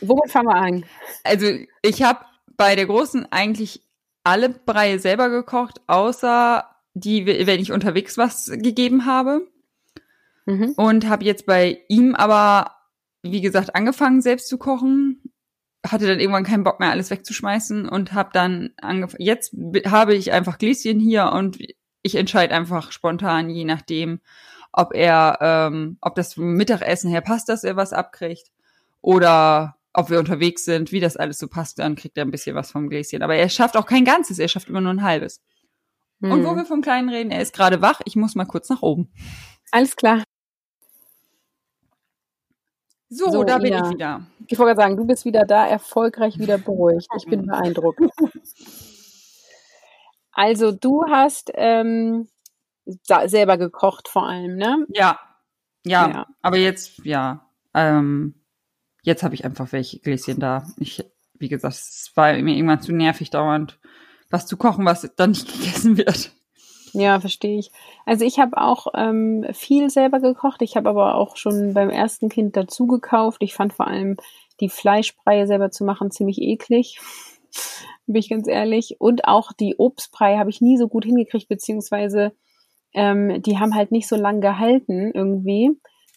Womit 0.01 0.31
fangen 0.31 0.47
wir 0.47 0.55
an? 0.55 0.85
Also 1.23 1.47
ich 1.81 2.03
habe 2.03 2.25
bei 2.57 2.75
der 2.75 2.85
großen 2.85 3.31
eigentlich 3.31 3.81
alle 4.23 4.49
Breie 4.49 4.99
selber 4.99 5.29
gekocht, 5.29 5.81
außer 5.87 6.65
die, 6.93 7.25
wenn 7.25 7.59
ich 7.59 7.71
unterwegs 7.71 8.17
was 8.17 8.47
gegeben 8.51 9.05
habe. 9.05 9.47
Mhm. 10.45 10.73
Und 10.77 11.07
habe 11.07 11.25
jetzt 11.25 11.45
bei 11.45 11.79
ihm 11.87 12.15
aber, 12.15 12.71
wie 13.23 13.41
gesagt, 13.41 13.75
angefangen 13.75 14.21
selbst 14.21 14.47
zu 14.47 14.57
kochen. 14.57 15.21
Hatte 15.85 16.07
dann 16.07 16.19
irgendwann 16.19 16.43
keinen 16.43 16.63
Bock 16.63 16.79
mehr, 16.79 16.89
alles 16.89 17.11
wegzuschmeißen 17.11 17.87
und 17.87 18.13
habe 18.13 18.29
dann 18.33 18.71
angefangen. 18.77 19.23
Jetzt 19.23 19.55
habe 19.85 20.15
ich 20.15 20.31
einfach 20.31 20.57
Gläschen 20.57 20.99
hier 20.99 21.31
und 21.31 21.59
ich 22.01 22.15
entscheide 22.15 22.55
einfach 22.55 22.91
spontan, 22.91 23.49
je 23.49 23.65
nachdem, 23.65 24.19
ob 24.71 24.93
er, 24.93 25.37
ähm, 25.41 25.97
ob 26.01 26.15
das 26.15 26.33
vom 26.33 26.53
Mittagessen 26.53 27.09
her 27.09 27.21
passt, 27.21 27.49
dass 27.49 27.63
er 27.63 27.75
was 27.75 27.93
abkriegt 27.93 28.51
oder 29.01 29.77
ob 29.93 30.09
wir 30.09 30.19
unterwegs 30.19 30.65
sind, 30.65 30.91
wie 30.91 30.99
das 30.99 31.17
alles 31.17 31.39
so 31.39 31.47
passt, 31.47 31.79
dann 31.79 31.95
kriegt 31.95 32.17
er 32.17 32.25
ein 32.25 32.31
bisschen 32.31 32.55
was 32.55 32.71
vom 32.71 32.89
Gläschen. 32.89 33.23
Aber 33.23 33.35
er 33.35 33.49
schafft 33.49 33.77
auch 33.77 33.85
kein 33.85 34.05
ganzes, 34.05 34.39
er 34.39 34.47
schafft 34.47 34.69
immer 34.69 34.81
nur 34.81 34.93
ein 34.93 35.03
halbes. 35.03 35.41
Hm. 36.21 36.31
Und 36.31 36.43
wo 36.43 36.49
hm. 36.49 36.57
wir 36.57 36.65
vom 36.65 36.81
Kleinen 36.81 37.09
reden, 37.09 37.31
er 37.31 37.41
ist 37.41 37.53
gerade 37.53 37.81
wach, 37.81 38.01
ich 38.05 38.15
muss 38.15 38.35
mal 38.35 38.45
kurz 38.45 38.69
nach 38.69 38.81
oben. 38.81 39.11
Alles 39.71 39.95
klar. 39.95 40.23
So, 43.09 43.31
so 43.31 43.43
da 43.43 43.59
bin 43.59 43.73
ja. 43.73 43.85
ich 43.85 43.93
wieder. 43.93 44.27
Ich 44.47 44.57
wollte 44.59 44.75
sagen, 44.75 44.97
du 44.97 45.05
bist 45.05 45.25
wieder 45.25 45.45
da, 45.45 45.67
erfolgreich 45.67 46.39
wieder 46.39 46.57
beruhigt. 46.57 47.07
Ich 47.17 47.25
bin 47.25 47.45
beeindruckt. 47.45 47.99
Also 50.37 50.73
du 50.73 51.05
hast 51.09 51.49
ähm, 51.55 52.27
selber 52.83 53.57
gekocht 53.57 54.09
vor 54.09 54.27
allem, 54.27 54.57
ne? 54.57 54.85
Ja. 54.89 55.17
Ja, 55.85 56.09
ja. 56.09 56.27
aber 56.41 56.57
jetzt, 56.57 57.05
ja. 57.05 57.47
Ähm, 57.73 58.35
Jetzt 59.05 59.21
habe 59.21 59.35
ich 59.35 59.45
einfach 59.45 59.71
welche 59.71 59.99
Gläschen 59.99 60.39
da. 60.39 60.65
Ich, 60.79 61.05
wie 61.35 61.47
gesagt, 61.47 61.75
es 61.75 62.11
war 62.15 62.33
mir 62.33 62.55
irgendwann 62.55 62.81
zu 62.81 62.91
nervig 62.91 63.29
dauernd 63.29 63.79
was 64.31 64.47
zu 64.47 64.57
kochen, 64.57 64.83
was 64.83 65.07
dann 65.15 65.29
nicht 65.29 65.47
gegessen 65.59 65.95
wird. 65.95 66.31
Ja, 66.97 67.19
verstehe 67.19 67.59
ich. 67.59 67.71
Also 68.05 68.23
ich 68.23 68.39
habe 68.39 68.57
auch 68.57 68.87
ähm, 68.95 69.45
viel 69.51 69.89
selber 69.89 70.21
gekocht. 70.21 70.61
Ich 70.61 70.77
habe 70.77 70.89
aber 70.89 71.15
auch 71.15 71.35
schon 71.35 71.73
beim 71.73 71.89
ersten 71.89 72.29
Kind 72.29 72.55
dazu 72.55 72.87
gekauft. 72.87 73.43
Ich 73.43 73.53
fand 73.53 73.73
vor 73.73 73.87
allem 73.87 74.15
die 74.61 74.69
Fleischbreie 74.69 75.45
selber 75.45 75.71
zu 75.71 75.83
machen 75.83 76.09
ziemlich 76.09 76.41
eklig. 76.41 76.99
Bin 78.07 78.15
ich 78.15 78.29
ganz 78.29 78.47
ehrlich. 78.47 78.95
Und 78.99 79.25
auch 79.25 79.51
die 79.51 79.75
Obstbrei 79.77 80.37
habe 80.37 80.49
ich 80.49 80.61
nie 80.61 80.77
so 80.77 80.87
gut 80.87 81.03
hingekriegt, 81.03 81.49
beziehungsweise 81.49 82.31
ähm, 82.93 83.41
die 83.41 83.59
haben 83.59 83.75
halt 83.75 83.91
nicht 83.91 84.07
so 84.07 84.15
lang 84.15 84.39
gehalten 84.39 85.11
irgendwie. 85.13 85.71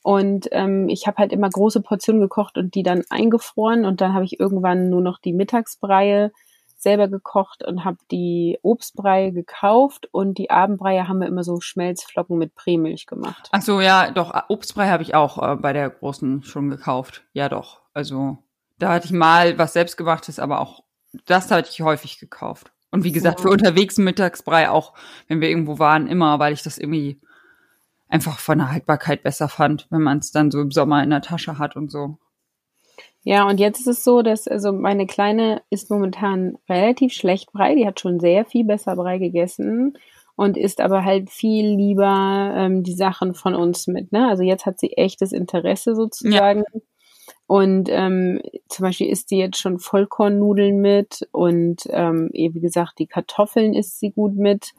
Und 0.04 0.49
ähm, 0.52 0.88
ich 0.88 1.08
habe 1.08 1.16
halt 1.16 1.32
immer 1.32 1.50
große 1.50 1.82
Portionen 1.82 2.20
gekocht 2.20 2.56
und 2.56 2.76
die 2.76 2.85
dann 2.85 3.02
eingefroren. 3.11 3.85
Und 3.85 4.00
dann 4.00 4.14
habe 4.14 4.25
ich 4.25 4.38
irgendwann 4.38 4.90
nur 4.90 5.00
noch 5.00 5.18
die 5.18 5.32
Mittagsbreie 5.32 6.30
selber 6.78 7.08
gekocht 7.08 7.64
und 7.64 7.85
habe 7.85 7.99
die 8.11 8.58
Obstbreie 8.62 9.32
gekauft 9.32 10.08
und 10.12 10.38
die 10.38 10.50
Abendbreie 10.50 11.08
haben 11.08 11.18
wir 11.18 11.26
immer 11.26 11.42
so 11.42 11.61
Schmelzflocken 11.61 12.38
mit 12.38 12.54
Prämilch 12.54 13.06
gemacht. 13.06 13.49
Ach 13.52 13.62
so, 13.62 13.80
ja, 13.80 14.11
doch, 14.11 14.32
Obstbrei 14.49 14.88
habe 14.88 15.02
ich 15.02 15.14
auch 15.14 15.42
äh, 15.42 15.56
bei 15.56 15.73
der 15.73 15.90
großen 15.90 16.44
schon 16.44 16.70
gekauft. 16.70 17.25
Ja, 17.32 17.49
doch. 17.49 17.80
Also, 17.94 18.38
da 18.78 18.90
hatte 18.90 19.06
ich 19.06 19.12
mal 19.12 19.58
was 19.58 19.73
selbstgemachtes, 19.73 20.38
aber 20.38 20.61
auch 20.61 20.85
das 21.26 21.50
hatte 21.50 21.70
ich 21.70 21.80
häufig 21.80 22.18
gekauft. 22.20 22.73
Und 22.90 23.04
wie 23.04 23.12
gesagt, 23.12 23.40
ja. 23.40 23.42
für 23.42 23.50
unterwegs 23.50 23.99
Mittagsbrei 23.99 24.70
auch, 24.70 24.94
wenn 25.26 25.40
wir 25.40 25.49
irgendwo 25.49 25.78
waren, 25.78 26.06
immer, 26.06 26.38
weil 26.38 26.52
ich 26.52 26.62
das 26.62 26.78
irgendwie 26.78 27.20
einfach 28.08 28.38
von 28.38 28.58
der 28.58 28.70
Haltbarkeit 28.70 29.23
besser 29.23 29.49
fand, 29.49 29.87
wenn 29.90 30.02
man 30.02 30.18
es 30.18 30.30
dann 30.30 30.50
so 30.50 30.61
im 30.61 30.70
Sommer 30.70 31.02
in 31.02 31.11
der 31.11 31.20
Tasche 31.20 31.58
hat 31.58 31.76
und 31.76 31.90
so. 31.90 32.18
Ja, 33.25 33.46
und 33.46 33.60
jetzt 33.60 33.80
ist 33.80 33.87
es 33.88 34.04
so, 34.04 34.22
dass 34.22 34.48
also 34.48 34.72
meine 34.72 35.06
Kleine 35.06 35.62
ist 35.70 35.90
momentan 35.90 36.56
relativ 36.68 37.12
schlecht 37.12 37.52
Brei. 37.52 37.75
Die 37.75 37.87
hat 37.87 38.00
schon 38.00 38.20
sehr 38.20 38.44
viel 38.44 38.64
besser 38.64 38.96
Brei 38.96 39.18
gegessen 39.18 39.98
und 40.37 40.56
isst 40.56 40.80
aber 40.80 41.04
halt 41.04 41.30
viel 41.30 41.66
lieber 41.66 42.54
ähm, 42.56 42.84
die 42.84 42.94
Sachen 42.94 43.34
von 43.34 43.54
uns 43.54 43.87
mit. 43.88 44.12
Ne? 44.12 44.28
Also 44.28 44.44
jetzt 44.44 44.66
hat 44.66 44.78
sie 44.78 44.92
echtes 44.96 45.32
Interesse 45.32 45.96
sozusagen. 45.96 46.62
Ja. 46.72 46.80
Und 47.48 47.88
ähm, 47.90 48.40
zum 48.68 48.84
Beispiel 48.84 49.08
isst 49.08 49.30
sie 49.30 49.38
jetzt 49.38 49.58
schon 49.58 49.78
Vollkornnudeln 49.78 50.80
mit 50.80 51.26
und 51.32 51.88
ähm, 51.90 52.30
wie 52.32 52.60
gesagt, 52.60 52.98
die 52.98 53.06
Kartoffeln 53.06 53.75
isst 53.75 53.98
sie 53.98 54.10
gut 54.10 54.37
mit. 54.37 54.72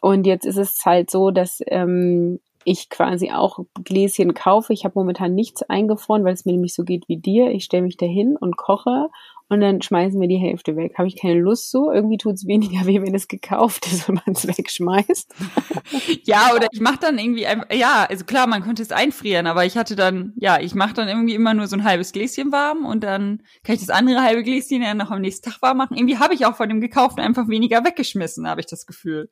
Und 0.00 0.26
jetzt 0.26 0.46
ist 0.46 0.56
es 0.56 0.80
halt 0.84 1.10
so, 1.10 1.30
dass 1.30 1.60
ähm, 1.66 2.40
ich 2.64 2.90
quasi 2.90 3.30
auch 3.30 3.60
Gläschen 3.84 4.34
kaufe. 4.34 4.72
Ich 4.72 4.84
habe 4.84 4.98
momentan 4.98 5.34
nichts 5.34 5.62
eingefroren, 5.62 6.24
weil 6.24 6.34
es 6.34 6.44
mir 6.44 6.52
nämlich 6.52 6.74
so 6.74 6.84
geht 6.84 7.08
wie 7.08 7.16
dir. 7.16 7.50
Ich 7.50 7.64
stelle 7.64 7.82
mich 7.82 7.96
dahin 7.96 8.36
und 8.36 8.56
koche 8.56 9.08
und 9.50 9.60
dann 9.60 9.82
schmeißen 9.82 10.20
wir 10.20 10.28
die 10.28 10.36
Hälfte 10.36 10.76
weg. 10.76 10.94
Habe 10.96 11.08
ich 11.08 11.16
keine 11.16 11.40
Lust 11.40 11.72
so. 11.72 11.90
Irgendwie 11.90 12.18
tut 12.18 12.34
es 12.34 12.46
weniger 12.46 12.84
weh, 12.86 13.02
wenn 13.02 13.16
es 13.16 13.26
gekauft 13.26 13.84
ist 13.86 14.08
und 14.08 14.14
man 14.24 14.34
es 14.34 14.46
wegschmeißt. 14.46 15.34
ja, 16.24 16.54
oder 16.54 16.68
ich 16.70 16.80
mache 16.80 16.98
dann 17.00 17.18
irgendwie, 17.18 17.46
einfach, 17.46 17.66
ja, 17.72 18.06
also 18.08 18.24
klar, 18.24 18.46
man 18.46 18.62
könnte 18.62 18.82
es 18.82 18.92
einfrieren, 18.92 19.48
aber 19.48 19.66
ich 19.66 19.76
hatte 19.76 19.96
dann, 19.96 20.34
ja, 20.36 20.60
ich 20.60 20.76
mache 20.76 20.94
dann 20.94 21.08
irgendwie 21.08 21.34
immer 21.34 21.52
nur 21.52 21.66
so 21.66 21.74
ein 21.76 21.82
halbes 21.82 22.12
Gläschen 22.12 22.52
warm 22.52 22.86
und 22.86 23.02
dann 23.02 23.42
kann 23.64 23.74
ich 23.74 23.80
das 23.80 23.90
andere 23.90 24.22
halbe 24.22 24.44
Gläschen 24.44 24.82
ja 24.82 24.94
noch 24.94 25.10
am 25.10 25.20
nächsten 25.20 25.50
Tag 25.50 25.60
warm 25.62 25.78
machen. 25.78 25.96
Irgendwie 25.96 26.18
habe 26.18 26.32
ich 26.32 26.46
auch 26.46 26.54
von 26.54 26.68
dem 26.68 26.80
gekauften 26.80 27.20
einfach 27.20 27.48
weniger 27.48 27.84
weggeschmissen, 27.84 28.48
habe 28.48 28.60
ich 28.60 28.68
das 28.68 28.86
Gefühl. 28.86 29.30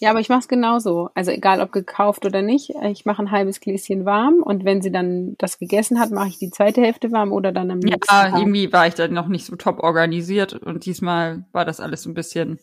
Ja, 0.00 0.10
aber 0.10 0.20
ich 0.20 0.30
mache 0.30 0.40
es 0.40 0.48
genauso. 0.48 1.10
Also 1.14 1.30
egal 1.30 1.60
ob 1.60 1.72
gekauft 1.72 2.24
oder 2.24 2.40
nicht, 2.40 2.72
ich 2.90 3.04
mache 3.04 3.22
ein 3.22 3.30
halbes 3.30 3.60
Gläschen 3.60 4.06
warm 4.06 4.42
und 4.42 4.64
wenn 4.64 4.80
sie 4.80 4.90
dann 4.90 5.36
das 5.36 5.58
gegessen 5.58 6.00
hat, 6.00 6.10
mache 6.10 6.28
ich 6.28 6.38
die 6.38 6.50
zweite 6.50 6.80
Hälfte 6.80 7.12
warm 7.12 7.32
oder 7.32 7.52
dann 7.52 7.70
am 7.70 7.80
nächsten 7.80 8.00
ja, 8.08 8.22
Tag. 8.22 8.32
Ja, 8.32 8.38
irgendwie 8.38 8.72
war 8.72 8.86
ich 8.86 8.94
dann 8.94 9.12
noch 9.12 9.28
nicht 9.28 9.44
so 9.44 9.56
top 9.56 9.80
organisiert 9.80 10.54
und 10.54 10.86
diesmal 10.86 11.44
war 11.52 11.66
das 11.66 11.80
alles 11.80 12.02
so 12.02 12.10
ein 12.10 12.14
bisschen. 12.14 12.58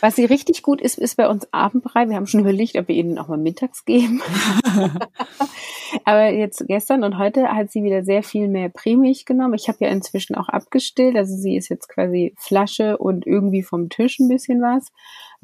Was 0.00 0.16
sie 0.16 0.24
richtig 0.24 0.62
gut 0.62 0.82
ist, 0.82 0.98
ist 0.98 1.16
bei 1.16 1.28
uns 1.28 1.48
Abendbrei. 1.50 2.08
Wir 2.08 2.16
haben 2.16 2.26
schon 2.26 2.40
überlegt, 2.40 2.76
ob 2.76 2.88
wir 2.88 2.94
ihnen 2.94 3.18
auch 3.18 3.28
mal 3.28 3.38
mittags 3.38 3.86
geben. 3.86 4.20
Aber 6.04 6.28
jetzt 6.28 6.66
gestern 6.66 7.04
und 7.04 7.16
heute 7.16 7.48
hat 7.48 7.72
sie 7.72 7.82
wieder 7.82 8.04
sehr 8.04 8.22
viel 8.22 8.48
mehr 8.48 8.68
Prämilch 8.68 9.24
genommen. 9.24 9.54
Ich 9.54 9.68
habe 9.68 9.78
ja 9.80 9.88
inzwischen 9.88 10.34
auch 10.34 10.50
abgestillt. 10.50 11.16
Also 11.16 11.34
sie 11.36 11.56
ist 11.56 11.70
jetzt 11.70 11.88
quasi 11.88 12.34
Flasche 12.36 12.98
und 12.98 13.26
irgendwie 13.26 13.62
vom 13.62 13.88
Tisch 13.88 14.18
ein 14.18 14.28
bisschen 14.28 14.60
was. 14.60 14.92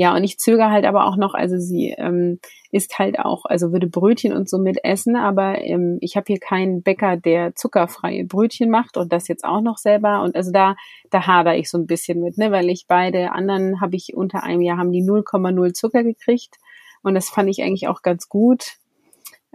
Ja, 0.00 0.16
und 0.16 0.24
ich 0.24 0.38
zögere 0.38 0.70
halt 0.70 0.86
aber 0.86 1.04
auch 1.04 1.16
noch, 1.16 1.34
also 1.34 1.58
sie 1.58 1.90
ähm, 1.90 2.40
isst 2.72 2.98
halt 2.98 3.18
auch, 3.18 3.44
also 3.44 3.70
würde 3.70 3.86
Brötchen 3.86 4.32
und 4.32 4.48
so 4.48 4.56
mit 4.56 4.82
essen, 4.82 5.14
aber 5.14 5.60
ähm, 5.60 5.98
ich 6.00 6.16
habe 6.16 6.24
hier 6.26 6.38
keinen 6.38 6.82
Bäcker, 6.82 7.18
der 7.18 7.54
zuckerfreie 7.54 8.24
Brötchen 8.24 8.70
macht 8.70 8.96
und 8.96 9.12
das 9.12 9.28
jetzt 9.28 9.44
auch 9.44 9.60
noch 9.60 9.76
selber. 9.76 10.22
Und 10.22 10.36
also 10.36 10.52
da, 10.52 10.74
da 11.10 11.26
hader 11.26 11.54
ich 11.54 11.68
so 11.68 11.76
ein 11.76 11.86
bisschen 11.86 12.22
mit, 12.22 12.38
ne, 12.38 12.50
weil 12.50 12.70
ich 12.70 12.86
beide 12.88 13.32
anderen 13.32 13.82
habe 13.82 13.94
ich 13.94 14.16
unter 14.16 14.42
einem 14.42 14.62
Jahr 14.62 14.78
haben 14.78 14.90
die 14.90 15.02
0,0 15.02 15.74
Zucker 15.74 16.02
gekriegt. 16.02 16.56
Und 17.02 17.14
das 17.14 17.28
fand 17.28 17.50
ich 17.50 17.62
eigentlich 17.62 17.86
auch 17.86 18.00
ganz 18.00 18.30
gut. 18.30 18.78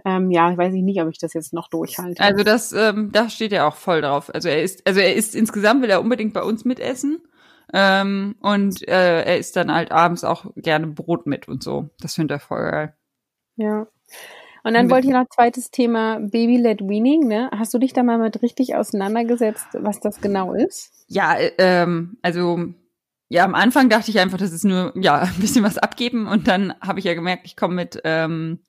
ähm, 0.04 0.30
ja, 0.30 0.56
weiß 0.56 0.74
ich 0.74 0.82
nicht, 0.82 1.02
ob 1.02 1.10
ich 1.10 1.18
das 1.18 1.34
jetzt 1.34 1.54
noch 1.54 1.66
durchhalte. 1.66 2.22
Also 2.22 2.44
das, 2.44 2.72
ähm, 2.72 3.10
da 3.10 3.28
steht 3.28 3.52
er 3.52 3.66
auch 3.66 3.74
voll 3.74 4.00
drauf. 4.00 4.32
Also 4.32 4.48
er 4.48 4.62
ist, 4.62 4.86
also 4.86 5.00
er 5.00 5.16
ist 5.16 5.34
insgesamt 5.34 5.82
will 5.82 5.90
er 5.90 6.00
unbedingt 6.00 6.34
bei 6.34 6.44
uns 6.44 6.64
mitessen. 6.64 7.20
Ähm, 7.72 8.36
und 8.40 8.86
äh, 8.88 9.22
er 9.22 9.38
isst 9.38 9.56
dann 9.56 9.74
halt 9.74 9.90
abends 9.90 10.24
auch 10.24 10.46
gerne 10.56 10.86
Brot 10.86 11.26
mit 11.26 11.48
und 11.48 11.62
so. 11.62 11.90
Das 12.00 12.14
findet 12.14 12.36
er 12.36 12.40
voll 12.40 12.70
geil. 12.70 12.94
Ja. 13.56 13.86
Und 14.66 14.74
dann 14.74 14.90
wollte 14.90 15.06
ich 15.06 15.12
noch 15.12 15.28
zweites 15.28 15.70
Thema 15.70 16.18
Baby-led 16.18 16.80
Weaning, 16.80 17.28
ne? 17.28 17.50
Hast 17.56 17.72
du 17.72 17.78
dich 17.78 17.92
da 17.92 18.02
mal 18.02 18.18
mit 18.18 18.42
richtig 18.42 18.74
auseinandergesetzt, 18.74 19.68
was 19.74 20.00
das 20.00 20.20
genau 20.20 20.54
ist? 20.54 20.92
Ja, 21.06 21.34
äh, 21.34 21.52
ähm, 21.58 22.18
also 22.20 22.58
ja, 23.28 23.44
am 23.44 23.54
Anfang 23.54 23.88
dachte 23.88 24.10
ich 24.10 24.18
einfach, 24.18 24.38
das 24.38 24.52
ist 24.52 24.64
nur 24.64 24.92
ja 24.96 25.20
ein 25.22 25.40
bisschen 25.40 25.64
was 25.64 25.78
abgeben 25.78 26.26
und 26.26 26.48
dann 26.48 26.74
habe 26.80 26.98
ich 26.98 27.04
ja 27.04 27.14
gemerkt, 27.14 27.46
ich 27.46 27.56
komme 27.56 27.74
mit 27.74 28.00
ähm, 28.02 28.60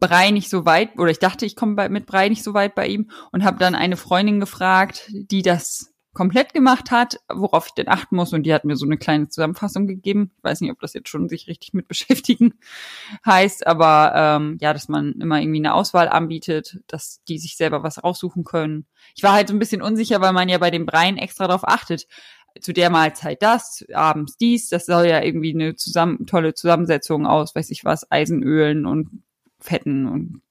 Brei 0.00 0.30
nicht 0.30 0.50
so 0.50 0.64
weit 0.64 0.98
oder 0.98 1.10
ich 1.10 1.18
dachte, 1.18 1.46
ich 1.46 1.56
komme 1.56 1.88
mit 1.88 2.06
Brei 2.06 2.28
nicht 2.28 2.44
so 2.44 2.54
weit 2.54 2.74
bei 2.74 2.86
ihm 2.86 3.10
und 3.32 3.44
habe 3.44 3.58
dann 3.58 3.74
eine 3.74 3.96
Freundin 3.96 4.40
gefragt, 4.40 5.08
die 5.12 5.42
das 5.42 5.87
komplett 6.18 6.52
gemacht 6.52 6.90
hat, 6.90 7.20
worauf 7.32 7.68
ich 7.68 7.74
denn 7.74 7.86
achten 7.86 8.16
muss 8.16 8.32
und 8.32 8.42
die 8.42 8.52
hat 8.52 8.64
mir 8.64 8.74
so 8.74 8.84
eine 8.84 8.96
kleine 8.96 9.28
Zusammenfassung 9.28 9.86
gegeben. 9.86 10.32
Ich 10.36 10.42
weiß 10.42 10.60
nicht, 10.62 10.72
ob 10.72 10.80
das 10.80 10.92
jetzt 10.92 11.08
schon 11.08 11.28
sich 11.28 11.46
richtig 11.46 11.74
mit 11.74 11.86
beschäftigen 11.88 12.54
heißt, 13.24 13.64
aber 13.68 14.14
ähm, 14.16 14.58
ja, 14.60 14.72
dass 14.72 14.88
man 14.88 15.12
immer 15.20 15.40
irgendwie 15.40 15.60
eine 15.60 15.74
Auswahl 15.74 16.08
anbietet, 16.08 16.80
dass 16.88 17.22
die 17.28 17.38
sich 17.38 17.56
selber 17.56 17.84
was 17.84 18.02
raussuchen 18.02 18.42
können. 18.42 18.86
Ich 19.14 19.22
war 19.22 19.32
halt 19.32 19.46
so 19.46 19.54
ein 19.54 19.60
bisschen 19.60 19.80
unsicher, 19.80 20.20
weil 20.20 20.32
man 20.32 20.48
ja 20.48 20.58
bei 20.58 20.72
den 20.72 20.86
Breien 20.86 21.18
extra 21.18 21.46
darauf 21.46 21.62
achtet, 21.62 22.08
zu 22.60 22.72
der 22.72 22.90
Mahlzeit 22.90 23.40
das, 23.40 23.84
abends 23.94 24.36
dies, 24.36 24.70
das 24.70 24.86
soll 24.86 25.06
ja 25.06 25.22
irgendwie 25.22 25.54
eine 25.54 25.76
zusammen, 25.76 26.26
tolle 26.26 26.52
Zusammensetzung 26.52 27.28
aus, 27.28 27.54
weiß 27.54 27.70
ich 27.70 27.84
was, 27.84 28.10
Eisenölen 28.10 28.86
und 28.86 29.22
Fetten 29.60 30.08
und 30.08 30.42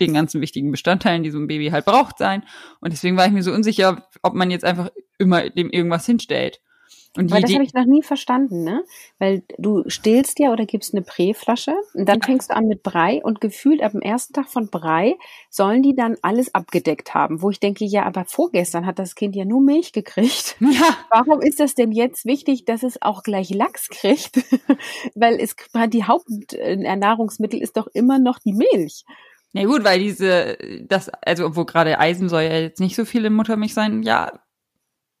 den 0.00 0.14
ganzen 0.14 0.40
wichtigen 0.40 0.70
Bestandteilen, 0.70 1.22
die 1.22 1.30
so 1.30 1.38
ein 1.38 1.46
Baby 1.46 1.68
halt 1.68 1.84
braucht, 1.84 2.18
sein. 2.18 2.44
Und 2.80 2.92
deswegen 2.92 3.16
war 3.16 3.26
ich 3.26 3.32
mir 3.32 3.42
so 3.42 3.52
unsicher, 3.52 4.08
ob 4.22 4.34
man 4.34 4.50
jetzt 4.50 4.64
einfach 4.64 4.90
immer 5.18 5.48
dem 5.50 5.70
irgendwas 5.70 6.06
hinstellt. 6.06 6.60
Und 7.16 7.30
Weil 7.30 7.42
das 7.42 7.54
habe 7.54 7.62
ich 7.62 7.74
noch 7.74 7.84
nie 7.84 8.02
verstanden, 8.02 8.64
ne? 8.64 8.82
Weil 9.20 9.44
du 9.56 9.84
stillst 9.88 10.40
ja 10.40 10.52
oder 10.52 10.66
gibst 10.66 10.94
eine 10.94 11.02
Präflasche 11.02 11.72
und 11.94 12.08
dann 12.08 12.18
ja. 12.20 12.26
fängst 12.26 12.50
du 12.50 12.56
an 12.56 12.66
mit 12.66 12.82
Brei 12.82 13.20
und 13.22 13.40
gefühlt 13.40 13.82
ab 13.82 13.92
dem 13.92 14.00
ersten 14.00 14.32
Tag 14.32 14.48
von 14.48 14.68
Brei 14.68 15.14
sollen 15.48 15.82
die 15.82 15.94
dann 15.94 16.16
alles 16.22 16.56
abgedeckt 16.56 17.14
haben, 17.14 17.40
wo 17.40 17.50
ich 17.50 17.60
denke, 17.60 17.84
ja, 17.84 18.04
aber 18.04 18.24
vorgestern 18.24 18.84
hat 18.84 18.98
das 18.98 19.14
Kind 19.14 19.36
ja 19.36 19.44
nur 19.44 19.60
Milch 19.60 19.92
gekriegt. 19.92 20.56
Ja. 20.74 20.96
Warum 21.10 21.40
ist 21.40 21.60
das 21.60 21.74
denn 21.74 21.92
jetzt 21.92 22.24
wichtig, 22.24 22.64
dass 22.64 22.82
es 22.82 23.00
auch 23.00 23.22
gleich 23.22 23.50
Lachs 23.50 23.88
kriegt? 23.90 24.36
weil 25.14 25.38
es 25.38 25.54
die 25.90 26.04
Hauptnahrungsmittel 26.04 27.60
ist 27.60 27.76
doch 27.76 27.86
immer 27.92 28.18
noch 28.18 28.40
die 28.40 28.54
Milch. 28.54 29.04
Na 29.54 29.62
ja, 29.62 29.66
gut, 29.68 29.84
weil 29.84 30.00
diese, 30.00 30.58
das, 30.82 31.08
also 31.24 31.46
obwohl 31.46 31.64
gerade 31.64 31.98
Eisen 32.00 32.28
soll 32.28 32.42
ja 32.42 32.58
jetzt 32.58 32.80
nicht 32.80 32.96
so 32.96 33.04
viel 33.04 33.24
in 33.24 33.32
Muttermilch 33.32 33.72
sein, 33.72 34.02
ja, 34.02 34.40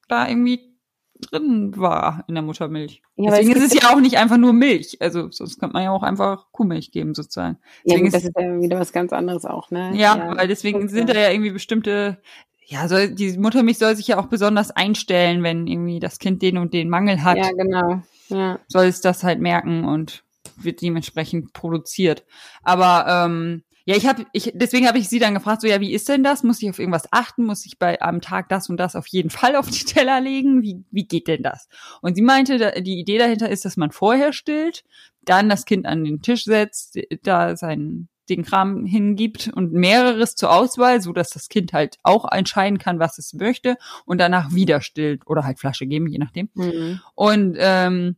da 0.08 0.28
irgendwie 0.28 0.74
drin 1.20 1.72
war 1.76 2.24
in 2.26 2.34
der 2.34 2.42
Muttermilch. 2.42 3.00
Ja, 3.16 3.30
Deswegen 3.30 3.52
ist 3.52 3.72
es 3.72 3.80
ja 3.80 3.90
auch 3.90 4.00
nicht 4.00 4.18
einfach 4.18 4.36
nur 4.36 4.52
Milch. 4.52 4.98
Also 5.00 5.30
sonst 5.30 5.60
könnte 5.60 5.74
man 5.74 5.84
ja 5.84 5.92
auch 5.92 6.02
einfach 6.02 6.50
Kuhmilch 6.50 6.90
geben 6.90 7.14
sozusagen. 7.14 7.58
Deswegen 7.86 8.06
ja, 8.06 8.10
das 8.10 8.24
ist 8.24 8.32
ja 8.36 8.60
wieder 8.60 8.80
was 8.80 8.92
ganz 8.92 9.12
anderes 9.12 9.44
auch, 9.44 9.70
ne? 9.70 9.92
Ja, 9.94 10.16
ja 10.16 10.36
weil 10.36 10.48
deswegen 10.48 10.88
sind 10.88 11.08
da 11.08 11.14
ja 11.14 11.30
irgendwie 11.30 11.52
bestimmte, 11.52 12.20
ja, 12.66 12.88
soll, 12.88 13.10
die 13.10 13.38
Muttermilch 13.38 13.78
soll 13.78 13.94
sich 13.94 14.08
ja 14.08 14.18
auch 14.18 14.26
besonders 14.26 14.72
einstellen, 14.72 15.44
wenn 15.44 15.68
irgendwie 15.68 16.00
das 16.00 16.18
Kind 16.18 16.42
den 16.42 16.58
und 16.58 16.74
den 16.74 16.88
Mangel 16.88 17.22
hat. 17.22 17.36
Ja, 17.36 17.52
genau. 17.52 18.02
Ja. 18.28 18.58
Soll 18.66 18.86
es 18.86 19.00
das 19.00 19.22
halt 19.22 19.40
merken 19.40 19.84
und 19.84 20.24
wird 20.56 20.82
dementsprechend 20.82 21.52
produziert. 21.52 22.24
Aber 22.62 23.06
ähm, 23.08 23.63
ja, 23.86 23.96
ich 23.96 24.06
habe, 24.06 24.24
ich, 24.32 24.50
deswegen 24.54 24.86
habe 24.88 24.98
ich 24.98 25.08
sie 25.08 25.18
dann 25.18 25.34
gefragt, 25.34 25.60
so 25.60 25.66
ja, 25.66 25.80
wie 25.80 25.92
ist 25.92 26.08
denn 26.08 26.24
das? 26.24 26.42
Muss 26.42 26.62
ich 26.62 26.70
auf 26.70 26.78
irgendwas 26.78 27.12
achten? 27.12 27.44
Muss 27.44 27.66
ich 27.66 27.78
bei 27.78 28.00
am 28.00 28.22
Tag 28.22 28.48
das 28.48 28.70
und 28.70 28.78
das 28.78 28.96
auf 28.96 29.06
jeden 29.08 29.30
Fall 29.30 29.56
auf 29.56 29.68
die 29.68 29.84
Teller 29.84 30.20
legen? 30.20 30.62
Wie, 30.62 30.84
wie 30.90 31.06
geht 31.06 31.28
denn 31.28 31.42
das? 31.42 31.68
Und 32.00 32.14
sie 32.14 32.22
meinte, 32.22 32.82
die 32.82 32.98
Idee 32.98 33.18
dahinter 33.18 33.50
ist, 33.50 33.64
dass 33.64 33.76
man 33.76 33.90
vorher 33.90 34.32
stillt, 34.32 34.84
dann 35.22 35.48
das 35.48 35.66
Kind 35.66 35.86
an 35.86 36.04
den 36.04 36.22
Tisch 36.22 36.44
setzt, 36.44 36.98
da 37.22 37.56
seinen 37.56 38.08
den 38.30 38.42
Kram 38.42 38.86
hingibt 38.86 39.50
und 39.54 39.72
mehreres 39.72 40.34
zur 40.34 40.50
Auswahl, 40.50 41.02
so 41.02 41.12
dass 41.12 41.30
das 41.30 41.50
Kind 41.50 41.74
halt 41.74 41.98
auch 42.02 42.30
entscheiden 42.30 42.78
kann, 42.78 42.98
was 42.98 43.18
es 43.18 43.34
möchte 43.34 43.76
und 44.06 44.18
danach 44.18 44.54
wieder 44.54 44.80
stillt 44.80 45.26
oder 45.26 45.44
halt 45.44 45.58
Flasche 45.58 45.86
geben, 45.86 46.06
je 46.06 46.18
nachdem. 46.18 46.48
Mhm. 46.54 47.00
Und 47.14 47.56
ähm, 47.58 48.16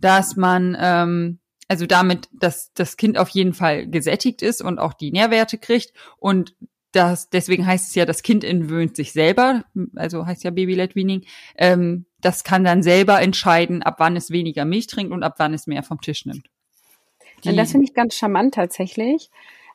dass 0.00 0.36
man 0.36 0.74
ähm, 0.80 1.38
also 1.68 1.86
damit, 1.86 2.28
dass 2.32 2.72
das 2.74 2.96
Kind 2.96 3.18
auf 3.18 3.28
jeden 3.30 3.54
Fall 3.54 3.86
gesättigt 3.86 4.42
ist 4.42 4.62
und 4.62 4.78
auch 4.78 4.92
die 4.92 5.12
Nährwerte 5.12 5.58
kriegt 5.58 5.92
und 6.18 6.54
das, 6.92 7.28
deswegen 7.28 7.66
heißt 7.66 7.88
es 7.88 7.94
ja, 7.94 8.06
das 8.06 8.22
Kind 8.22 8.44
entwöhnt 8.44 8.94
sich 8.94 9.12
selber, 9.12 9.64
also 9.96 10.26
heißt 10.26 10.44
ja 10.44 10.50
Baby-led 10.50 10.94
Weaning, 10.94 11.24
ähm, 11.56 12.06
das 12.20 12.44
kann 12.44 12.64
dann 12.64 12.82
selber 12.82 13.20
entscheiden, 13.20 13.82
ab 13.82 13.96
wann 13.98 14.16
es 14.16 14.30
weniger 14.30 14.64
Milch 14.64 14.86
trinkt 14.86 15.12
und 15.12 15.22
ab 15.22 15.34
wann 15.38 15.54
es 15.54 15.66
mehr 15.66 15.82
vom 15.82 16.00
Tisch 16.00 16.24
nimmt. 16.24 16.46
Die, 17.42 17.48
und 17.48 17.56
das 17.56 17.72
finde 17.72 17.86
ich 17.86 17.94
ganz 17.94 18.14
charmant 18.14 18.54
tatsächlich. 18.54 19.30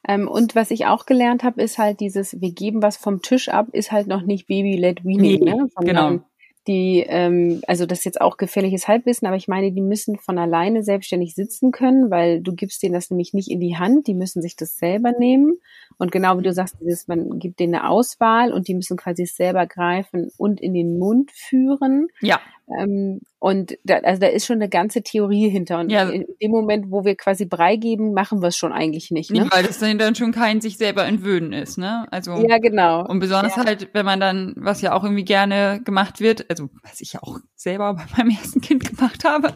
Ähm, 0.07 0.29
und 0.29 0.55
was 0.55 0.71
ich 0.71 0.85
auch 0.85 1.05
gelernt 1.05 1.43
habe, 1.43 1.61
ist 1.61 1.77
halt 1.77 1.99
dieses, 1.99 2.39
wir 2.39 2.53
geben 2.53 2.81
was 2.81 2.95
vom 2.95 3.21
Tisch 3.21 3.49
ab, 3.49 3.67
ist 3.73 3.91
halt 3.91 4.07
noch 4.07 4.21
nicht 4.21 4.47
Baby-led 4.47 5.03
Weaning, 5.03 5.43
nee, 5.43 5.51
ne? 5.51 5.69
Sondern 5.75 5.85
genau 5.85 6.28
die, 6.69 7.03
ähm, 7.07 7.61
also 7.65 7.87
das 7.87 7.99
ist 7.99 8.05
jetzt 8.05 8.21
auch 8.21 8.37
gefährliches 8.37 8.87
Halbwissen, 8.87 9.27
aber 9.27 9.35
ich 9.35 9.47
meine, 9.47 9.71
die 9.71 9.81
müssen 9.81 10.19
von 10.19 10.37
alleine 10.37 10.83
selbstständig 10.83 11.33
sitzen 11.33 11.71
können, 11.71 12.11
weil 12.11 12.41
du 12.41 12.53
gibst 12.53 12.83
denen 12.83 12.93
das 12.93 13.09
nämlich 13.09 13.33
nicht 13.33 13.49
in 13.49 13.59
die 13.59 13.75
Hand, 13.75 14.05
die 14.05 14.13
müssen 14.13 14.43
sich 14.43 14.55
das 14.55 14.77
selber 14.77 15.11
nehmen. 15.11 15.57
Und 15.97 16.11
genau 16.11 16.37
wie 16.37 16.43
du 16.43 16.53
sagst, 16.53 16.77
dieses, 16.79 17.07
man 17.07 17.39
gibt 17.39 17.59
denen 17.59 17.73
eine 17.73 17.89
Auswahl 17.89 18.53
und 18.53 18.67
die 18.67 18.75
müssen 18.75 18.97
quasi 18.97 19.25
selber 19.25 19.65
greifen 19.65 20.29
und 20.37 20.61
in 20.61 20.75
den 20.75 20.99
Mund 20.99 21.31
führen. 21.31 22.07
Ja. 22.21 22.39
Ähm, 22.77 23.21
und 23.39 23.77
da, 23.85 23.99
also 23.99 24.19
da 24.19 24.27
ist 24.27 24.45
schon 24.45 24.57
eine 24.57 24.67
ganze 24.67 25.01
Theorie 25.01 25.49
hinter. 25.49 25.79
Und 25.79 25.89
ja. 25.89 26.09
in 26.09 26.25
dem 26.41 26.51
Moment, 26.51 26.91
wo 26.91 27.05
wir 27.05 27.15
quasi 27.15 27.45
Brei 27.45 27.77
geben, 27.77 28.13
machen 28.13 28.41
wir 28.41 28.49
es 28.49 28.57
schon 28.57 28.73
eigentlich 28.73 29.11
nicht. 29.11 29.31
Ne? 29.31 29.43
Nee, 29.43 29.47
weil 29.49 29.63
das 29.63 29.79
dann 29.79 30.15
schon 30.15 30.33
kein 30.33 30.59
sich 30.59 30.77
selber 30.77 31.05
entwöhnen 31.05 31.53
ist, 31.53 31.77
ne? 31.77 32.05
Also 32.11 32.35
ja, 32.47 32.57
genau. 32.57 33.05
Und 33.05 33.19
besonders 33.19 33.55
ja. 33.55 33.65
halt, 33.65 33.89
wenn 33.93 34.05
man 34.05 34.19
dann, 34.19 34.53
was 34.57 34.81
ja 34.81 34.93
auch 34.93 35.05
irgendwie 35.05 35.23
gerne 35.23 35.81
gemacht 35.85 36.19
wird, 36.19 36.49
also 36.49 36.69
was 36.83 36.99
ich 36.99 37.13
ja 37.13 37.23
auch 37.23 37.39
selber 37.55 37.93
bei 37.93 38.05
meinem 38.17 38.31
ersten 38.37 38.59
Kind 38.59 38.83
gemacht 38.85 39.23
habe, 39.23 39.53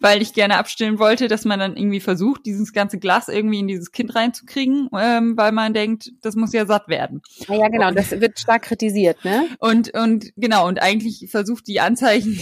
weil 0.00 0.22
ich 0.22 0.32
gerne 0.32 0.56
abstillen 0.56 0.98
wollte, 0.98 1.28
dass 1.28 1.44
man 1.44 1.58
dann 1.58 1.76
irgendwie 1.76 2.00
versucht, 2.00 2.46
dieses 2.46 2.72
ganze 2.72 2.98
Glas 2.98 3.28
irgendwie 3.28 3.60
in 3.60 3.68
dieses 3.68 3.92
Kind 3.92 4.14
reinzukriegen, 4.14 4.88
ähm, 4.98 5.36
weil 5.36 5.52
man 5.52 5.74
denkt, 5.74 6.12
das 6.22 6.34
muss 6.34 6.54
ja 6.54 6.64
satt 6.64 6.88
werden. 6.88 7.20
Ja, 7.46 7.56
ja 7.56 7.68
genau, 7.68 7.88
und, 7.88 7.98
das 7.98 8.10
wird 8.10 8.38
stark 8.38 8.62
kritisiert, 8.62 9.22
ne? 9.24 9.46
Und 9.58 9.94
und 9.94 10.32
genau 10.36 10.66
und 10.66 10.80
eigentlich 10.80 11.28
versucht 11.30 11.66
die 11.66 11.80
Anzeichen 11.80 12.40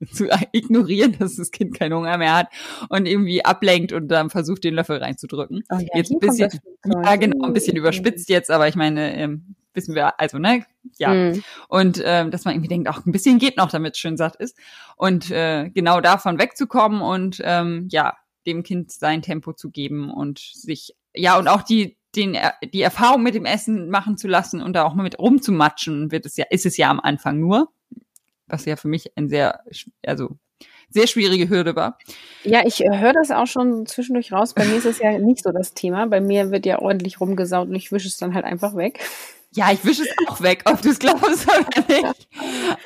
zu 0.12 0.28
ignorieren, 0.52 1.16
dass 1.18 1.36
das 1.36 1.50
Kind 1.50 1.78
keinen 1.78 1.94
Hunger 1.94 2.16
mehr 2.18 2.34
hat 2.34 2.48
und 2.88 3.06
irgendwie 3.06 3.44
ablenkt 3.44 3.92
und 3.92 4.08
dann 4.08 4.30
versucht, 4.30 4.64
den 4.64 4.74
Löffel 4.74 4.98
reinzudrücken. 4.98 5.62
Oh 5.70 5.78
ja, 5.78 5.88
jetzt 5.94 6.10
ein 6.10 6.18
bisschen, 6.18 6.50
ja, 6.84 7.16
genau, 7.16 7.46
ein 7.46 7.52
bisschen 7.52 7.76
überspitzt 7.76 8.28
jetzt, 8.28 8.50
aber 8.50 8.68
ich 8.68 8.76
meine, 8.76 9.16
ähm, 9.16 9.54
wissen 9.74 9.94
wir, 9.94 10.18
also, 10.18 10.38
ne, 10.38 10.64
ja. 10.98 11.12
Mhm. 11.12 11.42
Und 11.68 12.02
ähm, 12.04 12.30
dass 12.30 12.44
man 12.44 12.54
irgendwie 12.54 12.68
denkt, 12.68 12.88
auch 12.88 13.04
ein 13.04 13.12
bisschen 13.12 13.38
geht 13.38 13.56
noch, 13.56 13.70
damit 13.70 13.94
es 13.94 14.00
schön 14.00 14.16
satt 14.16 14.36
ist. 14.36 14.56
Und 14.96 15.30
äh, 15.30 15.70
genau 15.70 16.00
davon 16.00 16.38
wegzukommen 16.38 17.02
und 17.02 17.40
ähm, 17.44 17.88
ja, 17.90 18.16
dem 18.46 18.62
Kind 18.62 18.90
sein 18.90 19.22
Tempo 19.22 19.52
zu 19.52 19.70
geben 19.70 20.10
und 20.10 20.38
sich, 20.38 20.94
ja, 21.14 21.38
und 21.38 21.46
auch 21.46 21.62
die, 21.62 21.98
den, 22.16 22.36
die 22.72 22.82
Erfahrung 22.82 23.22
mit 23.22 23.34
dem 23.34 23.44
Essen 23.44 23.90
machen 23.90 24.16
zu 24.16 24.26
lassen 24.26 24.62
und 24.62 24.72
da 24.72 24.84
auch 24.84 24.94
mal 24.94 25.02
mit 25.02 25.18
rumzumatschen, 25.18 26.10
wird 26.10 26.26
es 26.26 26.36
ja, 26.36 26.46
ist 26.50 26.66
es 26.66 26.76
ja 26.76 26.90
am 26.90 27.00
Anfang 27.00 27.38
nur 27.38 27.70
was 28.50 28.64
ja 28.64 28.76
für 28.76 28.88
mich 28.88 29.16
ein 29.16 29.28
sehr, 29.28 29.62
also 30.06 30.36
sehr 30.88 31.06
schwierige 31.06 31.48
Hürde 31.48 31.76
war. 31.76 31.98
Ja, 32.44 32.62
ich 32.66 32.84
äh, 32.84 32.98
höre 32.98 33.12
das 33.12 33.30
auch 33.30 33.46
schon 33.46 33.86
zwischendurch 33.86 34.32
raus. 34.32 34.54
Bei 34.54 34.64
mir 34.64 34.76
ist 34.76 34.86
es 34.86 34.98
ja 34.98 35.18
nicht 35.18 35.42
so 35.44 35.52
das 35.52 35.74
Thema. 35.74 36.06
Bei 36.06 36.20
mir 36.20 36.50
wird 36.50 36.66
ja 36.66 36.80
ordentlich 36.80 37.20
rumgesaut 37.20 37.68
und 37.68 37.74
ich 37.74 37.92
wische 37.92 38.08
es 38.08 38.16
dann 38.16 38.34
halt 38.34 38.44
einfach 38.44 38.76
weg. 38.76 39.00
Ja, 39.52 39.72
ich 39.72 39.84
wische 39.84 40.02
es 40.02 40.14
auch 40.28 40.40
weg, 40.42 40.62
ob 40.66 40.80
du 40.80 40.90
es 40.90 40.98
glaubst 40.98 41.48
oder 41.48 41.88
nicht. 41.88 42.28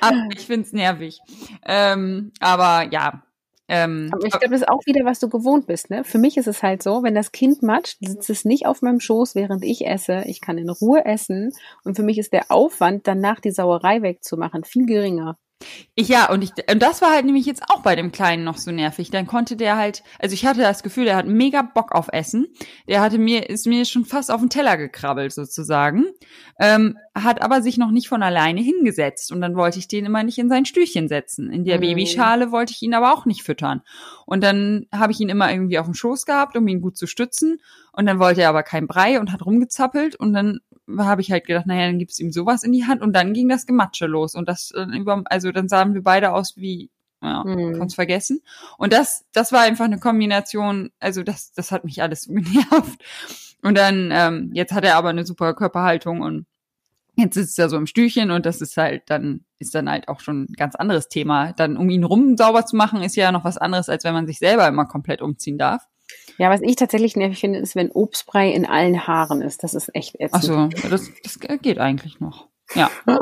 Aber 0.00 0.29
ich 0.35 0.46
finde 0.46 0.66
es 0.66 0.72
nervig. 0.72 1.18
Ähm, 1.66 2.33
aber 2.40 2.90
ja, 2.90 3.22
ähm, 3.66 4.11
aber 4.12 4.24
ich 4.24 4.31
glaube, 4.31 4.50
das 4.50 4.61
ist 4.61 4.68
auch 4.68 4.85
wieder, 4.85 5.05
was 5.05 5.20
du 5.20 5.29
gewohnt 5.29 5.66
bist. 5.66 5.88
Ne? 5.88 6.05
Für 6.05 6.18
mich 6.18 6.37
ist 6.37 6.46
es 6.46 6.62
halt 6.62 6.83
so, 6.83 7.03
wenn 7.03 7.14
das 7.14 7.33
Kind 7.33 7.62
matscht, 7.62 7.98
sitzt 8.00 8.29
es 8.29 8.44
nicht 8.44 8.66
auf 8.66 8.83
meinem 8.83 9.00
Schoß, 9.00 9.35
während 9.35 9.64
ich 9.64 9.87
esse. 9.87 10.22
Ich 10.27 10.40
kann 10.40 10.59
in 10.59 10.68
Ruhe 10.68 11.05
essen. 11.05 11.53
Und 11.83 11.96
für 11.96 12.03
mich 12.03 12.18
ist 12.18 12.33
der 12.33 12.50
Aufwand, 12.50 13.07
danach 13.07 13.40
die 13.40 13.53
Sauerei 13.53 14.03
wegzumachen, 14.03 14.64
viel 14.64 14.87
geringer. 14.87 15.38
Ich 15.94 16.09
ja, 16.09 16.29
und 16.31 16.42
ich 16.42 16.50
und 16.70 16.83
das 16.83 17.03
war 17.03 17.11
halt 17.11 17.24
nämlich 17.24 17.46
jetzt 17.46 17.62
auch 17.68 17.83
bei 17.83 17.94
dem 17.94 18.11
Kleinen 18.11 18.42
noch 18.44 18.59
so 18.59 18.72
nervig. 18.72 19.11
Dann 19.11 19.27
konnte 19.27 19.57
der 19.57 19.77
halt, 19.77 20.03
also 20.18 20.35
ich 20.35 20.44
hatte 20.44 20.61
das 20.61 20.83
Gefühl, 20.83 21.05
der 21.05 21.16
hat 21.16 21.27
mega 21.27 21.62
Bock 21.62 21.92
auf 21.92 22.09
Essen. 22.12 22.48
Der 22.88 23.00
hatte 23.00 23.18
mir, 23.18 23.48
ist 23.48 23.66
mir 23.66 23.85
schon 23.85 24.05
fast 24.05 24.31
auf 24.31 24.40
den 24.40 24.50
Teller 24.50 24.77
gekrabbelt 24.77 25.33
sozusagen, 25.33 26.07
ähm, 26.59 26.96
hat 27.14 27.42
aber 27.42 27.62
sich 27.62 27.79
noch 27.79 27.90
nicht 27.90 28.09
von 28.09 28.22
alleine 28.22 28.61
hingesetzt. 28.61 29.31
Und 29.31 29.40
dann 29.40 29.57
wollte 29.57 29.79
ich 29.79 29.87
den 29.87 30.05
immer 30.05 30.24
nicht 30.24 30.38
in 30.38 30.48
sein 30.48 30.64
Stühlchen 30.64 31.09
setzen. 31.09 31.53
In 31.53 31.64
der 31.64 31.77
mhm. 31.77 31.83
Babyschale 31.83 32.50
wollte 32.50 32.72
ich 32.72 32.83
ihn 32.83 32.94
aber 32.94 33.14
auch 33.14 33.24
nicht 33.24 33.42
füttern. 33.42 33.83
Und 34.27 34.42
dann 34.42 34.87
habe 34.92 35.12
ich 35.12 35.20
ihn 35.20 35.29
immer 35.29 35.50
irgendwie 35.53 35.79
auf 35.79 35.87
dem 35.87 35.94
Schoß 35.94 36.27
gehabt, 36.27 36.57
um 36.57 36.66
ihn 36.66 36.81
gut 36.81 36.96
zu 36.96 37.07
stützen. 37.07 37.61
Und 37.92 38.07
dann 38.07 38.18
wollte 38.18 38.42
er 38.42 38.48
aber 38.48 38.64
kein 38.64 38.87
Brei 38.88 39.20
und 39.20 39.33
hat 39.33 39.46
rumgezappelt. 39.46 40.16
Und 40.16 40.33
dann 40.33 40.61
habe 40.99 41.23
ich 41.23 41.31
halt 41.31 41.47
gedacht, 41.47 41.66
naja, 41.66 41.87
dann 41.87 41.99
gibt's 41.99 42.18
ihm 42.18 42.33
sowas 42.33 42.62
in 42.62 42.73
die 42.73 42.87
Hand 42.87 43.03
und 43.03 43.14
dann 43.14 43.33
ging 43.33 43.49
das 43.49 43.66
Gematsche 43.66 44.07
los 44.07 44.35
und 44.35 44.49
das 44.49 44.70
äh, 44.73 44.85
über, 44.97 45.23
also 45.27 45.51
dann 45.53 45.68
sahen 45.68 45.94
wir 45.94 46.03
beide 46.03 46.33
aus 46.33 46.57
wie 46.57 46.90
ja, 47.23 47.42
hm. 47.42 47.79
kannst 47.79 47.94
vergessen. 47.94 48.42
Und 48.77 48.92
das, 48.92 49.25
das 49.33 49.51
war 49.51 49.62
einfach 49.62 49.87
eine 49.87 49.99
Kombination, 49.99 50.90
also 51.01 51.23
das, 51.23 51.53
das 51.53 51.73
hat 51.73 51.85
mich 51.85 52.03
alles 52.03 52.23
so 52.23 52.33
genervt. 52.35 53.03
Und 53.62 53.79
dann, 53.79 54.11
ähm, 54.12 54.51
jetzt 54.53 54.73
hat 54.73 54.85
er 54.85 54.97
aber 54.97 55.09
eine 55.09 55.25
super 55.25 55.55
Körperhaltung 55.55 56.20
und 56.20 56.47
jetzt 57.16 57.35
sitzt 57.35 57.59
er 57.59 57.70
so 57.70 57.77
im 57.77 57.87
Stühlchen 57.87 58.31
und 58.31 58.44
das 58.44 58.61
ist 58.61 58.77
halt 58.77 59.05
dann, 59.07 59.44
ist 59.59 59.75
dann 59.75 59.88
halt 59.88 60.09
auch 60.09 60.20
schon 60.20 60.42
ein 60.44 60.53
ganz 60.55 60.75
anderes 60.75 61.09
Thema. 61.09 61.53
Dann, 61.55 61.77
um 61.79 61.88
ihn 61.88 62.05
rum 62.05 62.37
sauber 62.37 62.66
zu 62.66 62.77
machen, 62.77 63.03
ist 63.03 63.16
ja 63.16 63.33
noch 63.33 63.44
was 63.44 63.57
anderes, 63.57 63.88
als 63.88 64.05
wenn 64.05 64.12
man 64.12 64.27
sich 64.27 64.38
selber 64.38 64.68
immer 64.68 64.85
komplett 64.85 65.23
umziehen 65.23 65.57
darf. 65.57 65.87
Ja, 66.38 66.51
was 66.51 66.62
ich 66.62 66.77
tatsächlich 66.77 67.17
nervig 67.17 67.40
finde, 67.40 67.59
ist, 67.59 67.77
wenn 67.77 67.90
Obstbrei 67.90 68.51
in 68.51 68.67
allen 68.67 69.07
Haaren 69.07 69.43
ist. 69.43 69.62
Das 69.62 69.75
ist 69.75 69.95
echt 69.95 70.17
ätzend. 70.21 70.33
Ach 70.33 70.43
so, 70.43 70.88
das, 70.88 71.11
das 71.23 71.38
geht 71.61 71.79
eigentlich 71.79 72.21
noch. 72.21 72.49
Ja. 72.75 72.90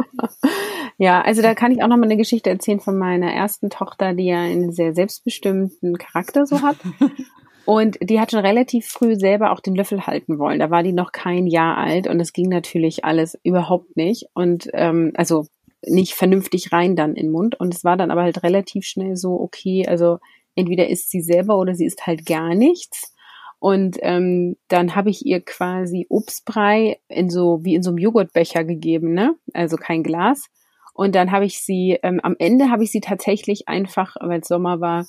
ja, 0.98 1.20
also 1.20 1.42
da 1.42 1.54
kann 1.54 1.72
ich 1.72 1.82
auch 1.82 1.88
noch 1.88 1.96
mal 1.96 2.04
eine 2.04 2.16
Geschichte 2.16 2.50
erzählen 2.50 2.80
von 2.80 2.96
meiner 2.96 3.32
ersten 3.32 3.70
Tochter, 3.70 4.14
die 4.14 4.26
ja 4.26 4.40
einen 4.40 4.72
sehr 4.72 4.94
selbstbestimmten 4.94 5.98
Charakter 5.98 6.46
so 6.46 6.62
hat. 6.62 6.76
Und 7.64 7.98
die 8.00 8.18
hat 8.18 8.32
schon 8.32 8.40
relativ 8.40 8.88
früh 8.88 9.14
selber 9.14 9.52
auch 9.52 9.60
den 9.60 9.76
Löffel 9.76 10.06
halten 10.06 10.38
wollen. 10.38 10.58
Da 10.58 10.70
war 10.70 10.82
die 10.82 10.92
noch 10.92 11.12
kein 11.12 11.46
Jahr 11.46 11.76
alt 11.76 12.08
und 12.08 12.18
es 12.18 12.32
ging 12.32 12.48
natürlich 12.48 13.04
alles 13.04 13.38
überhaupt 13.44 13.96
nicht. 13.96 14.26
Und 14.34 14.68
ähm, 14.72 15.12
also 15.14 15.46
nicht 15.86 16.14
vernünftig 16.14 16.72
rein 16.72 16.96
dann 16.96 17.14
in 17.14 17.26
den 17.26 17.32
Mund. 17.32 17.58
Und 17.60 17.72
es 17.72 17.84
war 17.84 17.96
dann 17.96 18.10
aber 18.10 18.22
halt 18.22 18.42
relativ 18.42 18.84
schnell 18.84 19.16
so, 19.16 19.40
okay, 19.40 19.86
also 19.86 20.18
entweder 20.54 20.88
isst 20.88 21.10
sie 21.10 21.20
selber 21.20 21.58
oder 21.58 21.74
sie 21.74 21.86
isst 21.86 22.06
halt 22.06 22.26
gar 22.26 22.54
nichts. 22.54 23.12
Und 23.58 23.96
ähm, 24.02 24.56
dann 24.68 24.96
habe 24.96 25.10
ich 25.10 25.24
ihr 25.24 25.40
quasi 25.40 26.06
Obstbrei 26.08 26.98
in 27.08 27.30
so 27.30 27.60
wie 27.62 27.76
in 27.76 27.82
so 27.82 27.90
einem 27.90 27.98
Joghurtbecher 27.98 28.64
gegeben, 28.64 29.14
ne? 29.14 29.36
Also 29.54 29.76
kein 29.76 30.02
Glas. 30.02 30.48
Und 30.94 31.14
dann 31.14 31.30
habe 31.30 31.44
ich 31.44 31.60
sie 31.60 31.98
ähm, 32.02 32.20
am 32.22 32.34
Ende 32.38 32.70
habe 32.70 32.84
ich 32.84 32.90
sie 32.90 33.00
tatsächlich 33.00 33.68
einfach, 33.68 34.16
weil 34.20 34.40
es 34.40 34.48
Sommer 34.48 34.80
war, 34.80 35.06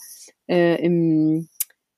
äh, 0.48 0.76
im 0.84 1.50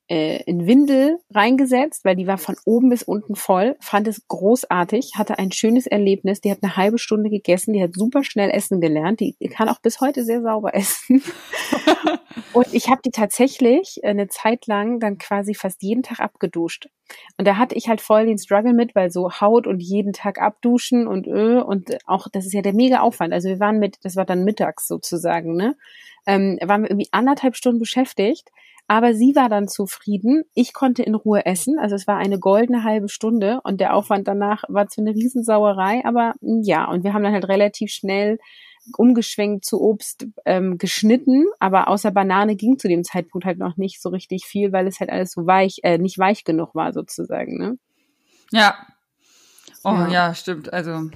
äh, 0.08 0.44
in 0.44 0.68
Windel 0.68 1.20
reingesetzt, 1.34 2.06
weil 2.06 2.16
die 2.16 2.28
war 2.28 2.38
von 2.38 2.56
oben 2.66 2.90
bis 2.90 3.02
unten 3.02 3.36
voll, 3.36 3.76
fand 3.80 4.08
es 4.08 4.28
großartig, 4.28 5.14
hatte 5.16 5.40
ein 5.40 5.52
schönes 5.52 5.88
Erlebnis, 5.88 6.42
die 6.42 6.52
hat 6.52 6.60
eine 6.62 6.76
halbe 6.76 7.00
Stunde 7.00 7.30
gegessen, 7.30 7.74
die 7.74 7.82
hat 7.82 7.96
super 7.96 8.24
schnell 8.24 8.52
essen 8.52 8.82
gelernt, 8.82 9.20
die 9.20 9.36
kann 9.50 9.68
auch 9.68 9.80
bis 9.80 10.02
heute 10.02 10.24
sehr 10.24 10.42
sauber 10.42 10.76
essen. 10.76 11.24
und 12.54 12.72
ich 12.72 12.90
habe 12.90 13.02
die 13.04 13.12
tatsächlich 13.12 14.02
eine 14.04 14.28
Zeit 14.28 14.68
lang 14.68 15.00
dann 15.00 15.18
quasi 15.18 15.56
fast 15.56 15.82
jeden 15.82 16.04
Tag 16.04 16.20
abgeduscht. 16.20 16.88
Und 17.38 17.48
da 17.48 17.58
hatte 17.58 17.76
ich 17.76 17.88
halt 17.88 18.02
voll 18.02 18.26
den 18.26 18.38
Struggle 18.38 18.74
mit, 18.74 18.96
weil 18.96 19.12
so 19.12 19.32
Haut 19.42 19.66
und 19.66 19.80
jeden 19.80 20.14
Tag 20.14 20.40
abduschen 20.40 21.08
und 21.08 21.28
Öl 21.28 21.62
und 21.62 21.98
auch, 22.08 22.28
das 22.32 22.46
ist 22.46 22.54
ja 22.54 22.62
der 22.62 22.74
mega 22.74 23.00
Aufwand. 23.00 23.34
Also 23.34 23.50
wir 23.50 23.60
waren 23.60 23.80
mit, 23.80 23.98
das 24.04 24.16
war 24.16 24.26
dann 24.26 24.44
mittags 24.44 24.88
sozusagen, 24.88 25.56
ne? 25.56 25.76
Ähm, 26.28 26.58
waren 26.64 26.82
wir 26.82 26.90
irgendwie 26.90 27.10
anderthalb 27.12 27.56
Stunden 27.56 27.80
beschäftigt 27.80 28.50
aber 28.88 29.14
sie 29.14 29.36
war 29.36 29.50
dann 29.50 29.68
zufrieden. 29.68 30.44
Ich 30.54 30.74
konnte 30.74 31.04
in 31.04 31.16
Ruhe 31.16 31.46
essen. 31.46 31.80
Also 31.80 31.96
es 31.96 32.08
war 32.08 32.18
eine 32.18 32.40
goldene 32.40 32.84
halbe 32.84 33.10
Stunde 33.10 33.60
und 33.64 33.80
der 33.82 33.96
Aufwand 33.96 34.28
danach 34.28 34.64
war 34.68 34.88
zwar 34.88 35.06
eine 35.06 35.16
Riesensauerei, 35.16 36.04
aber 36.06 36.34
hm, 36.42 36.62
ja, 36.64 36.86
und 36.86 37.04
wir 37.04 37.14
haben 37.14 37.24
dann 37.24 37.34
halt 37.34 37.48
relativ 37.48 37.92
schnell 37.92 38.38
umgeschwenkt 38.98 39.66
zu 39.66 39.82
Obst 39.82 40.28
ähm, 40.46 40.78
geschnitten, 40.78 41.46
aber 41.60 41.88
außer 41.88 42.12
Banane 42.12 42.56
ging 42.56 42.78
zu 42.78 42.88
dem 42.88 43.04
Zeitpunkt 43.04 43.46
halt 43.46 43.58
noch 43.58 43.78
nicht 43.78 44.00
so 44.00 44.10
richtig 44.10 44.46
viel, 44.46 44.72
weil 44.72 44.86
es 44.86 45.00
halt 45.00 45.10
alles 45.10 45.32
so 45.32 45.48
weich, 45.48 45.80
äh, 45.82 45.98
nicht 45.98 46.20
weich 46.20 46.44
genug 46.44 46.76
war 46.76 46.94
sozusagen, 46.94 47.58
ne? 47.58 47.80
Ja. 48.52 48.76
Oh 49.84 49.90
ja, 49.90 50.08
ja 50.08 50.36
stimmt. 50.36 50.72
Also 50.72 51.10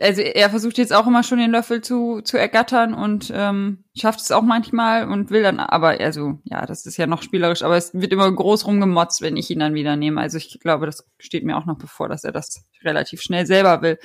also 0.00 0.20
er 0.20 0.50
versucht 0.50 0.76
jetzt 0.76 0.92
auch 0.92 1.06
immer 1.06 1.22
schon 1.22 1.38
den 1.38 1.50
Löffel 1.50 1.80
zu, 1.80 2.20
zu 2.20 2.36
ergattern 2.36 2.92
und 2.92 3.32
ähm, 3.34 3.84
schafft 3.96 4.20
es 4.20 4.30
auch 4.30 4.42
manchmal 4.42 5.08
und 5.08 5.30
will 5.30 5.42
dann, 5.42 5.60
aber 5.60 6.00
also 6.00 6.40
ja, 6.44 6.66
das 6.66 6.84
ist 6.84 6.98
ja 6.98 7.06
noch 7.06 7.22
spielerisch, 7.22 7.62
aber 7.62 7.76
es 7.76 7.94
wird 7.94 8.12
immer 8.12 8.30
groß 8.30 8.66
rumgemotzt, 8.66 9.22
wenn 9.22 9.36
ich 9.36 9.50
ihn 9.50 9.60
dann 9.60 9.74
wieder 9.74 9.96
nehme. 9.96 10.20
Also 10.20 10.36
ich 10.36 10.60
glaube, 10.60 10.84
das 10.84 11.06
steht 11.18 11.44
mir 11.44 11.56
auch 11.56 11.64
noch 11.64 11.78
bevor, 11.78 12.08
dass 12.08 12.24
er 12.24 12.32
das 12.32 12.66
relativ 12.82 13.22
schnell 13.22 13.46
selber 13.46 13.80
will. 13.80 13.98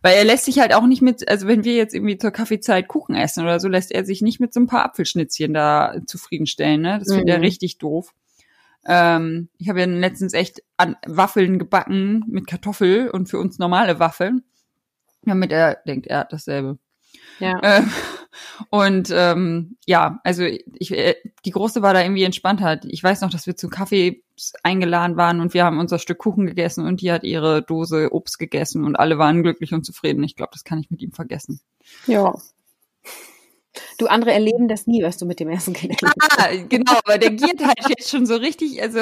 Weil 0.00 0.16
er 0.16 0.24
lässt 0.24 0.46
sich 0.46 0.58
halt 0.58 0.72
auch 0.72 0.86
nicht 0.86 1.02
mit, 1.02 1.28
also 1.28 1.46
wenn 1.48 1.64
wir 1.64 1.74
jetzt 1.74 1.94
irgendwie 1.94 2.16
zur 2.16 2.30
Kaffeezeit 2.30 2.88
Kuchen 2.88 3.14
essen 3.14 3.42
oder 3.42 3.60
so, 3.60 3.68
lässt 3.68 3.92
er 3.92 4.06
sich 4.06 4.22
nicht 4.22 4.40
mit 4.40 4.54
so 4.54 4.60
ein 4.60 4.66
paar 4.66 4.86
Apfelschnitzchen 4.86 5.52
da 5.52 5.96
zufriedenstellen. 6.06 6.80
Ne? 6.80 6.98
Das 7.00 7.08
mhm. 7.08 7.26
er 7.26 7.42
richtig 7.42 7.76
doof. 7.76 8.14
Ähm, 8.86 9.48
ich 9.58 9.68
habe 9.68 9.80
ja 9.80 9.86
letztens 9.86 10.32
echt 10.32 10.62
an 10.78 10.96
Waffeln 11.06 11.58
gebacken 11.58 12.24
mit 12.28 12.46
Kartoffel 12.46 13.10
und 13.10 13.28
für 13.28 13.38
uns 13.38 13.58
normale 13.58 13.98
Waffeln 13.98 14.44
damit 15.26 15.52
er 15.52 15.78
denkt, 15.86 16.06
er 16.06 16.20
hat 16.20 16.32
dasselbe. 16.32 16.78
Ja. 17.38 17.58
Ähm, 17.62 17.90
und 18.70 19.10
ähm, 19.12 19.76
ja, 19.86 20.20
also 20.24 20.44
ich, 20.44 20.92
äh, 20.92 21.16
die 21.44 21.50
Große 21.50 21.82
war 21.82 21.94
da 21.94 22.02
irgendwie 22.02 22.24
entspannter. 22.24 22.80
Ich 22.84 23.02
weiß 23.02 23.20
noch, 23.20 23.30
dass 23.30 23.46
wir 23.46 23.56
zu 23.56 23.68
Kaffee 23.68 24.22
eingeladen 24.62 25.16
waren 25.16 25.40
und 25.40 25.54
wir 25.54 25.64
haben 25.64 25.78
unser 25.78 25.98
Stück 25.98 26.18
Kuchen 26.18 26.46
gegessen 26.46 26.86
und 26.86 27.00
die 27.00 27.12
hat 27.12 27.24
ihre 27.24 27.62
Dose 27.62 28.12
Obst 28.12 28.38
gegessen 28.38 28.84
und 28.84 28.96
alle 28.96 29.18
waren 29.18 29.42
glücklich 29.42 29.72
und 29.72 29.84
zufrieden. 29.84 30.24
Ich 30.24 30.36
glaube, 30.36 30.50
das 30.52 30.64
kann 30.64 30.78
ich 30.78 30.90
mit 30.90 31.02
ihm 31.02 31.12
vergessen. 31.12 31.60
Ja. 32.06 32.34
Du 33.98 34.06
andere 34.06 34.32
erleben 34.32 34.68
das 34.68 34.86
nie, 34.86 35.02
was 35.02 35.16
du 35.16 35.26
mit 35.26 35.40
dem 35.40 35.48
ersten 35.48 35.72
Kind 35.72 36.00
erlebt 36.00 36.16
Ah, 36.38 36.48
genau, 36.68 36.92
aber 37.04 37.18
der 37.18 37.30
giert 37.30 37.64
halt 37.64 37.78
jetzt 37.88 38.10
schon 38.10 38.26
so 38.26 38.36
richtig, 38.36 38.82
also 38.82 38.98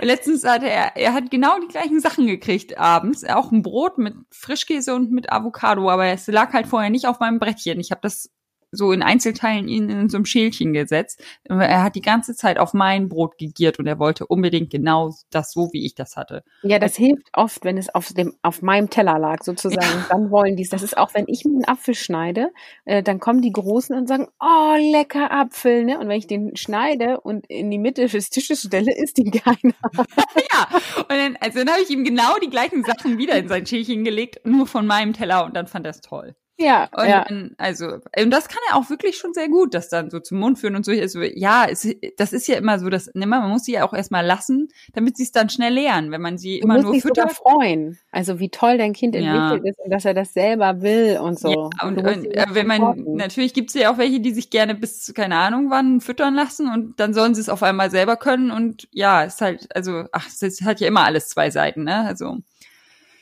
letztens 0.00 0.44
hatte 0.44 0.68
er, 0.68 0.96
er 0.96 1.12
hat 1.12 1.30
genau 1.30 1.58
die 1.60 1.68
gleichen 1.68 2.00
Sachen 2.00 2.26
gekriegt 2.26 2.78
abends, 2.78 3.24
auch 3.24 3.52
ein 3.52 3.62
Brot 3.62 3.98
mit 3.98 4.14
Frischkäse 4.30 4.94
und 4.94 5.12
mit 5.12 5.32
Avocado, 5.32 5.90
aber 5.90 6.06
es 6.06 6.26
lag 6.26 6.52
halt 6.52 6.66
vorher 6.66 6.90
nicht 6.90 7.06
auf 7.06 7.20
meinem 7.20 7.38
Brettchen. 7.38 7.80
Ich 7.80 7.90
habe 7.90 8.00
das 8.02 8.30
so 8.72 8.90
in 8.92 9.02
Einzelteilen 9.02 9.68
ihn 9.68 9.88
in 9.90 10.08
so 10.08 10.16
einem 10.16 10.24
Schälchen 10.24 10.72
gesetzt. 10.72 11.22
Er 11.44 11.82
hat 11.82 11.94
die 11.94 12.00
ganze 12.00 12.34
Zeit 12.34 12.58
auf 12.58 12.72
mein 12.72 13.10
Brot 13.10 13.36
gegiert 13.36 13.78
und 13.78 13.86
er 13.86 13.98
wollte 13.98 14.26
unbedingt 14.26 14.70
genau 14.70 15.14
das 15.30 15.52
so, 15.52 15.68
wie 15.72 15.84
ich 15.84 15.94
das 15.94 16.16
hatte. 16.16 16.42
Ja, 16.62 16.78
das 16.78 16.92
also, 16.92 17.04
hilft 17.04 17.28
oft, 17.34 17.64
wenn 17.64 17.76
es 17.76 17.94
auf 17.94 18.12
dem 18.14 18.34
auf 18.42 18.62
meinem 18.62 18.88
Teller 18.88 19.18
lag 19.18 19.42
sozusagen. 19.44 19.82
Ja. 19.82 20.06
Dann 20.08 20.30
wollen 20.30 20.56
die 20.56 20.62
es. 20.62 20.70
Das 20.70 20.82
ist 20.82 20.96
auch, 20.96 21.12
wenn 21.12 21.26
ich 21.28 21.44
mir 21.44 21.52
einen 21.52 21.68
Apfel 21.68 21.94
schneide, 21.94 22.50
äh, 22.86 23.02
dann 23.02 23.20
kommen 23.20 23.42
die 23.42 23.52
Großen 23.52 23.94
und 23.94 24.08
sagen, 24.08 24.28
oh 24.40 24.76
lecker 24.90 25.30
Apfel, 25.30 25.84
ne? 25.84 25.98
Und 25.98 26.08
wenn 26.08 26.18
ich 26.18 26.26
den 26.26 26.56
schneide 26.56 27.20
und 27.20 27.46
in 27.48 27.70
die 27.70 27.78
Mitte 27.78 28.06
des 28.06 28.30
Tisches 28.30 28.62
stelle, 28.62 28.96
ist 28.96 29.18
die 29.18 29.30
keiner. 29.30 29.74
ja. 29.92 30.68
Und 30.96 31.10
dann, 31.10 31.36
also 31.40 31.58
dann 31.58 31.70
habe 31.70 31.82
ich 31.82 31.90
ihm 31.90 32.04
genau 32.04 32.38
die 32.42 32.50
gleichen 32.50 32.84
Sachen 32.84 33.18
wieder 33.18 33.36
in 33.36 33.48
sein 33.48 33.66
Schälchen 33.66 34.02
gelegt, 34.02 34.40
nur 34.46 34.66
von 34.66 34.86
meinem 34.86 35.12
Teller 35.12 35.44
und 35.44 35.54
dann 35.54 35.66
fand 35.66 35.86
er 35.86 35.90
es 35.90 36.00
toll. 36.00 36.34
Ja, 36.58 36.88
und 36.96 37.08
ja. 37.08 37.24
Dann, 37.24 37.54
also, 37.58 37.86
und 37.86 38.30
das 38.30 38.48
kann 38.48 38.60
er 38.70 38.76
auch 38.76 38.90
wirklich 38.90 39.16
schon 39.16 39.32
sehr 39.32 39.48
gut, 39.48 39.74
das 39.74 39.88
dann 39.88 40.10
so 40.10 40.20
zum 40.20 40.38
Mund 40.38 40.58
führen 40.58 40.76
und 40.76 40.84
so. 40.84 40.92
Also, 40.92 41.22
ja, 41.22 41.66
es, 41.68 41.88
das 42.18 42.32
ist 42.32 42.46
ja 42.46 42.56
immer 42.56 42.78
so, 42.78 42.88
dass 42.90 43.10
ne, 43.14 43.26
man 43.26 43.48
muss 43.50 43.64
sie 43.64 43.72
ja 43.72 43.84
auch 43.84 43.94
erstmal 43.94 44.24
lassen, 44.24 44.68
damit 44.92 45.16
sie 45.16 45.24
es 45.24 45.32
dann 45.32 45.48
schnell 45.48 45.72
lernen, 45.72 46.10
wenn 46.10 46.20
man 46.20 46.38
sie 46.38 46.60
du 46.60 46.64
immer 46.64 46.80
nur 46.80 46.94
füttert. 46.94 47.32
Freuen. 47.32 47.98
Also 48.10 48.38
wie 48.38 48.50
toll 48.50 48.76
dein 48.78 48.92
Kind 48.92 49.14
ja. 49.14 49.52
entwickelt 49.52 49.74
ist 49.74 49.84
und 49.84 49.90
dass 49.90 50.04
er 50.04 50.14
das 50.14 50.34
selber 50.34 50.82
will 50.82 51.18
und 51.22 51.38
so. 51.38 51.50
Ja, 51.50 51.86
und, 51.86 51.98
und, 51.98 52.06
und 52.06 52.26
äh, 52.26 52.46
wenn 52.50 52.66
man 52.66 52.80
supporten. 52.80 53.16
natürlich 53.16 53.54
gibt 53.54 53.70
es 53.70 53.74
ja 53.74 53.90
auch 53.90 53.98
welche, 53.98 54.20
die 54.20 54.32
sich 54.32 54.50
gerne 54.50 54.74
bis 54.74 55.12
keine 55.14 55.36
Ahnung 55.36 55.70
wann 55.70 56.00
füttern 56.00 56.34
lassen 56.34 56.70
und 56.72 57.00
dann 57.00 57.14
sollen 57.14 57.34
sie 57.34 57.40
es 57.40 57.48
auf 57.48 57.62
einmal 57.62 57.90
selber 57.90 58.16
können 58.16 58.50
und 58.50 58.88
ja, 58.92 59.22
ist 59.22 59.40
halt 59.40 59.74
also 59.74 60.04
ach, 60.12 60.28
es 60.28 60.60
hat 60.62 60.80
ja 60.80 60.88
immer 60.88 61.04
alles 61.04 61.28
zwei 61.28 61.50
Seiten, 61.50 61.84
ne? 61.84 62.04
Also 62.06 62.38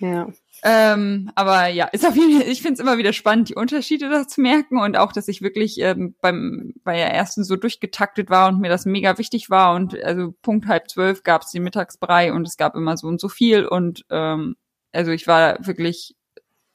ja. 0.01 0.29
Ähm, 0.63 1.31
aber 1.35 1.69
ja, 1.69 1.87
ist 1.87 2.07
auf 2.07 2.17
jeden 2.17 2.39
Fall, 2.39 2.49
ich 2.51 2.61
finde 2.61 2.75
es 2.75 2.81
immer 2.81 2.99
wieder 2.99 3.13
spannend, 3.13 3.49
die 3.49 3.55
Unterschiede 3.55 4.11
da 4.11 4.29
zu 4.29 4.43
merken 4.43 4.79
und 4.79 4.97
auch, 4.97 5.13
dass 5.13 5.29
ich 5.29 5.41
wirklich 5.41 5.81
ähm, 5.81 6.15
beim 6.21 6.75
bei 6.85 6.97
der 6.97 7.15
ersten 7.15 7.45
so 7.45 7.57
durchgetaktet 7.57 8.29
war 8.29 8.49
und 8.49 8.61
mir 8.61 8.69
das 8.69 8.85
mega 8.85 9.17
wichtig 9.17 9.49
war 9.49 9.75
und 9.75 10.03
also 10.05 10.35
Punkt 10.43 10.67
halb 10.67 10.91
zwölf 10.91 11.23
gab 11.23 11.43
es 11.43 11.53
den 11.53 11.63
Mittagsbrei 11.63 12.33
und 12.33 12.47
es 12.47 12.59
gab 12.59 12.77
immer 12.77 12.97
so 12.99 13.07
und 13.07 13.21
so 13.21 13.31
viel 13.31 13.65
und 13.65 14.05
ähm, 14.11 14.57
also 14.93 15.13
ich 15.13 15.27
war 15.27 15.65
wirklich 15.67 16.15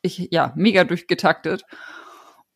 ich 0.01 0.29
ja 0.31 0.53
mega 0.55 0.83
durchgetaktet. 0.83 1.63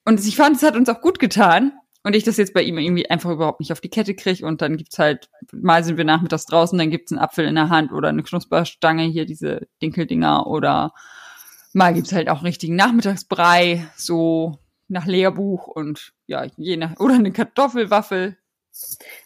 Und 0.06 0.20
ich 0.26 0.36
fand 0.36 0.56
es 0.56 0.64
hat 0.64 0.76
uns 0.76 0.90
auch 0.90 1.02
gut 1.02 1.20
getan 1.20 1.74
und 2.04 2.16
ich 2.16 2.24
das 2.24 2.38
jetzt 2.38 2.54
bei 2.54 2.64
ihm 2.64 2.78
irgendwie 2.78 3.10
einfach 3.10 3.30
überhaupt 3.30 3.60
nicht 3.60 3.72
auf 3.72 3.82
die 3.82 3.90
Kette 3.90 4.16
kriege 4.16 4.46
und 4.46 4.62
dann 4.62 4.78
gibt's 4.78 4.98
halt, 4.98 5.30
mal 5.52 5.84
sind 5.84 5.98
wir 5.98 6.06
nachmittags 6.06 6.46
draußen, 6.46 6.78
dann 6.80 6.90
gibt's 6.90 7.12
einen 7.12 7.20
Apfel 7.20 7.46
in 7.46 7.56
der 7.56 7.70
Hand 7.70 7.92
oder 7.92 8.10
eine 8.10 8.24
Knusperstange, 8.24 9.04
hier 9.04 9.26
diese 9.26 9.68
Dinkeldinger 9.82 10.48
oder 10.48 10.94
mal 11.74 11.94
gibt's 11.94 12.14
halt 12.14 12.30
auch 12.30 12.44
richtigen 12.44 12.76
Nachmittagsbrei, 12.76 13.88
so 13.96 14.60
nach 14.88 15.06
Lehrbuch 15.06 15.68
und 15.68 16.14
ja, 16.26 16.46
je 16.58 16.78
nach, 16.78 17.00
oder 17.00 17.16
eine 17.16 17.32
Kartoffelwaffel. 17.32 18.38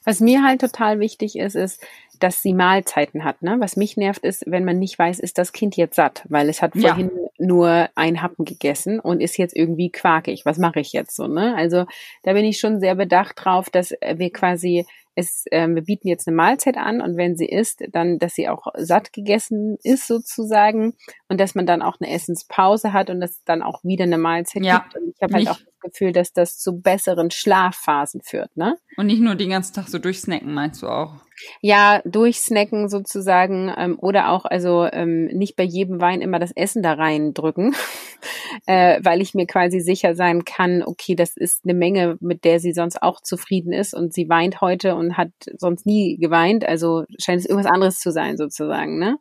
Was 0.03 0.19
mir 0.19 0.43
halt 0.43 0.61
total 0.61 0.99
wichtig 0.99 1.37
ist, 1.37 1.55
ist, 1.55 1.81
dass 2.19 2.41
sie 2.41 2.53
Mahlzeiten 2.53 3.23
hat. 3.23 3.41
Ne? 3.41 3.57
Was 3.59 3.75
mich 3.75 3.97
nervt, 3.97 4.23
ist, 4.23 4.43
wenn 4.47 4.65
man 4.65 4.79
nicht 4.79 4.97
weiß, 4.97 5.19
ist 5.19 5.37
das 5.37 5.51
Kind 5.51 5.75
jetzt 5.75 5.95
satt, 5.95 6.23
weil 6.29 6.49
es 6.49 6.61
hat 6.61 6.73
vorhin 6.73 7.11
ja. 7.13 7.45
nur 7.45 7.89
ein 7.95 8.21
Happen 8.21 8.45
gegessen 8.45 8.99
und 8.99 9.21
ist 9.21 9.37
jetzt 9.37 9.55
irgendwie 9.55 9.91
quakig. 9.91 10.45
Was 10.45 10.57
mache 10.57 10.79
ich 10.79 10.93
jetzt 10.93 11.15
so? 11.15 11.27
Ne? 11.27 11.55
Also 11.55 11.85
da 12.23 12.33
bin 12.33 12.45
ich 12.45 12.59
schon 12.59 12.79
sehr 12.79 12.95
bedacht 12.95 13.35
drauf, 13.43 13.69
dass 13.69 13.91
wir 13.91 14.31
quasi 14.31 14.85
es, 15.15 15.45
äh, 15.51 15.67
wir 15.67 15.83
bieten 15.83 16.07
jetzt 16.07 16.27
eine 16.27 16.35
Mahlzeit 16.35 16.77
an 16.77 17.01
und 17.01 17.17
wenn 17.17 17.35
sie 17.35 17.47
isst, 17.47 17.83
dann, 17.91 18.19
dass 18.19 18.35
sie 18.35 18.49
auch 18.49 18.67
satt 18.75 19.13
gegessen 19.13 19.77
ist 19.83 20.07
sozusagen 20.07 20.95
und 21.27 21.39
dass 21.39 21.55
man 21.55 21.65
dann 21.65 21.81
auch 21.81 21.97
eine 21.99 22.11
Essenspause 22.11 22.93
hat 22.93 23.09
und 23.09 23.19
dass 23.19 23.43
dann 23.43 23.61
auch 23.61 23.83
wieder 23.83 24.03
eine 24.03 24.17
Mahlzeit 24.17 24.63
ja, 24.63 24.79
gibt. 24.79 24.95
Und 24.95 25.13
ich 25.15 25.21
habe 25.21 25.33
halt 25.33 25.47
auch 25.49 25.57
das 25.57 25.91
Gefühl, 25.91 26.11
dass 26.11 26.33
das 26.33 26.57
zu 26.57 26.81
besseren 26.81 27.31
Schlafphasen 27.31 28.21
führt, 28.21 28.55
ne? 28.57 28.75
Und 28.97 29.07
nicht 29.07 29.21
nur 29.21 29.35
den 29.35 29.49
ganzen 29.49 29.73
Tag 29.73 29.87
so 29.87 29.99
durchsnacken, 29.99 30.53
meinst 30.53 30.81
du 30.81 30.87
auch? 30.87 31.21
Ja, 31.61 32.01
durchsnacken 32.05 32.89
sozusagen 32.89 33.73
ähm, 33.75 33.97
oder 33.99 34.29
auch 34.29 34.45
also 34.45 34.85
ähm, 34.91 35.25
nicht 35.27 35.55
bei 35.55 35.63
jedem 35.63 36.01
Wein 36.01 36.21
immer 36.21 36.39
das 36.39 36.51
Essen 36.51 36.83
da 36.83 36.93
reindrücken, 36.93 37.75
äh, 38.65 38.99
weil 39.03 39.21
ich 39.21 39.33
mir 39.33 39.47
quasi 39.47 39.79
sicher 39.79 40.15
sein 40.15 40.45
kann, 40.45 40.83
okay, 40.83 41.15
das 41.15 41.35
ist 41.35 41.63
eine 41.63 41.73
Menge, 41.73 42.17
mit 42.19 42.43
der 42.43 42.59
sie 42.59 42.73
sonst 42.73 43.01
auch 43.01 43.21
zufrieden 43.21 43.73
ist 43.73 43.93
und 43.93 44.13
sie 44.13 44.29
weint 44.29 44.61
heute 44.61 44.95
und 44.95 45.17
hat 45.17 45.31
sonst 45.57 45.85
nie 45.85 46.17
geweint, 46.17 46.65
also 46.65 47.03
scheint 47.19 47.39
es 47.39 47.45
irgendwas 47.45 47.71
anderes 47.71 47.99
zu 47.99 48.11
sein 48.11 48.37
sozusagen, 48.37 48.99
ne? 48.99 49.17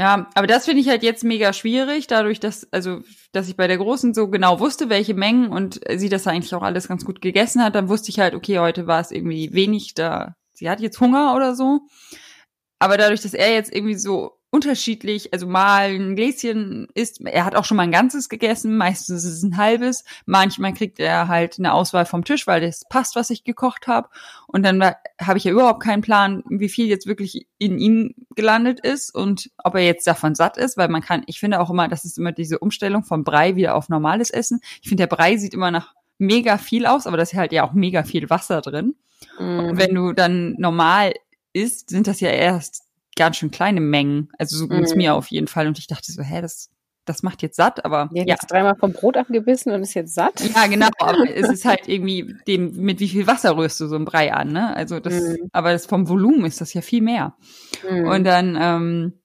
Ja, 0.00 0.30
aber 0.34 0.46
das 0.46 0.64
finde 0.64 0.80
ich 0.80 0.88
halt 0.88 1.02
jetzt 1.02 1.24
mega 1.24 1.52
schwierig, 1.52 2.06
dadurch, 2.06 2.40
dass, 2.40 2.66
also, 2.72 3.00
dass 3.32 3.48
ich 3.50 3.56
bei 3.56 3.66
der 3.66 3.76
Großen 3.76 4.14
so 4.14 4.28
genau 4.28 4.58
wusste, 4.58 4.88
welche 4.88 5.12
Mengen 5.12 5.50
und 5.50 5.80
sie 5.94 6.08
das 6.08 6.26
eigentlich 6.26 6.54
auch 6.54 6.62
alles 6.62 6.88
ganz 6.88 7.04
gut 7.04 7.20
gegessen 7.20 7.62
hat, 7.62 7.74
dann 7.74 7.90
wusste 7.90 8.08
ich 8.08 8.18
halt, 8.18 8.34
okay, 8.34 8.60
heute 8.60 8.86
war 8.86 9.00
es 9.00 9.10
irgendwie 9.10 9.52
wenig, 9.52 9.92
da 9.92 10.36
sie 10.60 10.70
hat 10.70 10.80
jetzt 10.80 11.00
Hunger 11.00 11.34
oder 11.34 11.54
so. 11.56 11.80
Aber 12.78 12.96
dadurch, 12.96 13.22
dass 13.22 13.34
er 13.34 13.52
jetzt 13.52 13.74
irgendwie 13.74 13.96
so 13.96 14.38
unterschiedlich, 14.50 15.32
also 15.32 15.46
mal 15.46 15.90
ein 15.90 16.16
Gläschen 16.16 16.88
isst, 16.94 17.20
er 17.24 17.44
hat 17.44 17.54
auch 17.54 17.64
schon 17.64 17.76
mal 17.76 17.84
ein 17.84 17.92
ganzes 17.92 18.28
gegessen, 18.28 18.76
meistens 18.76 19.24
ist 19.24 19.32
es 19.32 19.42
ein 19.42 19.56
halbes, 19.56 20.04
manchmal 20.26 20.74
kriegt 20.74 20.98
er 20.98 21.28
halt 21.28 21.58
eine 21.58 21.72
Auswahl 21.72 22.04
vom 22.04 22.24
Tisch, 22.24 22.48
weil 22.48 22.60
das 22.60 22.82
passt, 22.88 23.14
was 23.14 23.30
ich 23.30 23.44
gekocht 23.44 23.86
habe 23.86 24.08
und 24.48 24.64
dann 24.64 24.82
habe 24.82 25.38
ich 25.38 25.44
ja 25.44 25.52
überhaupt 25.52 25.82
keinen 25.82 26.02
Plan, 26.02 26.42
wie 26.48 26.68
viel 26.68 26.86
jetzt 26.86 27.06
wirklich 27.06 27.46
in 27.58 27.78
ihm 27.78 28.14
gelandet 28.34 28.80
ist 28.80 29.14
und 29.14 29.50
ob 29.62 29.76
er 29.76 29.82
jetzt 29.82 30.06
davon 30.06 30.34
satt 30.34 30.56
ist, 30.56 30.76
weil 30.76 30.88
man 30.88 31.02
kann, 31.02 31.22
ich 31.26 31.38
finde 31.38 31.60
auch 31.60 31.70
immer, 31.70 31.86
das 31.86 32.04
ist 32.04 32.18
immer 32.18 32.32
diese 32.32 32.58
Umstellung 32.58 33.04
vom 33.04 33.22
Brei 33.22 33.54
wieder 33.54 33.76
auf 33.76 33.88
normales 33.88 34.30
Essen. 34.30 34.60
Ich 34.82 34.88
finde, 34.88 35.02
der 35.06 35.14
Brei 35.14 35.36
sieht 35.36 35.54
immer 35.54 35.70
nach 35.70 35.94
mega 36.18 36.58
viel 36.58 36.86
aus, 36.86 37.06
aber 37.06 37.16
da 37.16 37.22
ist 37.22 37.34
halt 37.34 37.52
ja 37.52 37.62
auch 37.62 37.72
mega 37.72 38.02
viel 38.02 38.28
Wasser 38.30 38.60
drin. 38.62 38.96
Und 39.38 39.72
mhm. 39.72 39.78
wenn 39.78 39.94
du 39.94 40.12
dann 40.12 40.54
normal 40.58 41.12
isst, 41.52 41.90
sind 41.90 42.06
das 42.06 42.20
ja 42.20 42.30
erst 42.30 42.84
ganz 43.16 43.36
schön 43.36 43.50
kleine 43.50 43.80
Mengen. 43.80 44.30
Also 44.38 44.56
so 44.56 44.68
ging 44.68 44.82
es 44.82 44.94
mm. 44.94 44.98
mir 44.98 45.14
auf 45.14 45.26
jeden 45.28 45.46
Fall. 45.46 45.66
Und 45.66 45.78
ich 45.78 45.86
dachte 45.86 46.10
so, 46.10 46.22
hä, 46.22 46.40
das, 46.40 46.70
das 47.04 47.22
macht 47.22 47.42
jetzt 47.42 47.56
satt, 47.56 47.84
aber. 47.84 48.08
Ja, 48.12 48.22
ja. 48.22 48.28
jetzt 48.28 48.50
dreimal 48.50 48.76
vom 48.76 48.92
Brot 48.92 49.16
abgebissen 49.16 49.72
und 49.72 49.82
ist 49.82 49.94
jetzt 49.94 50.14
satt. 50.14 50.40
Ja, 50.40 50.66
genau, 50.68 50.88
aber 50.98 51.28
es 51.28 51.48
ist 51.50 51.64
halt 51.64 51.88
irgendwie 51.88 52.34
dem, 52.46 52.72
mit 52.76 53.00
wie 53.00 53.08
viel 53.08 53.26
Wasser 53.26 53.56
rührst 53.56 53.80
du 53.80 53.88
so 53.88 53.96
ein 53.96 54.04
Brei 54.04 54.32
an, 54.32 54.52
ne? 54.52 54.74
Also 54.74 55.00
das, 55.00 55.14
mm. 55.14 55.48
aber 55.52 55.72
das 55.72 55.86
vom 55.86 56.08
Volumen 56.08 56.44
ist 56.44 56.60
das 56.60 56.72
ja 56.72 56.80
viel 56.80 57.02
mehr. 57.02 57.34
Mm. 57.88 58.06
Und 58.06 58.24
dann, 58.24 58.56
ähm, 58.58 59.20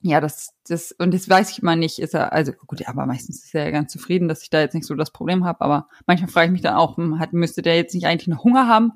ja, 0.00 0.20
das, 0.20 0.50
das, 0.68 0.92
und 0.92 1.14
das 1.14 1.28
weiß 1.28 1.50
ich 1.50 1.62
mal 1.62 1.76
nicht, 1.76 1.98
ist 1.98 2.14
er, 2.14 2.32
also 2.32 2.52
gut, 2.52 2.86
aber 2.86 3.06
meistens 3.06 3.44
ist 3.44 3.54
er 3.54 3.64
ja 3.64 3.70
ganz 3.70 3.92
zufrieden, 3.92 4.28
dass 4.28 4.42
ich 4.42 4.50
da 4.50 4.60
jetzt 4.60 4.74
nicht 4.74 4.86
so 4.86 4.94
das 4.94 5.10
Problem 5.10 5.44
habe, 5.44 5.60
aber 5.60 5.88
manchmal 6.06 6.30
frage 6.30 6.46
ich 6.46 6.52
mich 6.52 6.62
dann 6.62 6.74
auch, 6.74 6.96
hm, 6.96 7.18
hat, 7.18 7.32
müsste 7.32 7.62
der 7.62 7.76
jetzt 7.76 7.94
nicht 7.94 8.06
eigentlich 8.06 8.28
noch 8.28 8.44
Hunger 8.44 8.68
haben? 8.68 8.92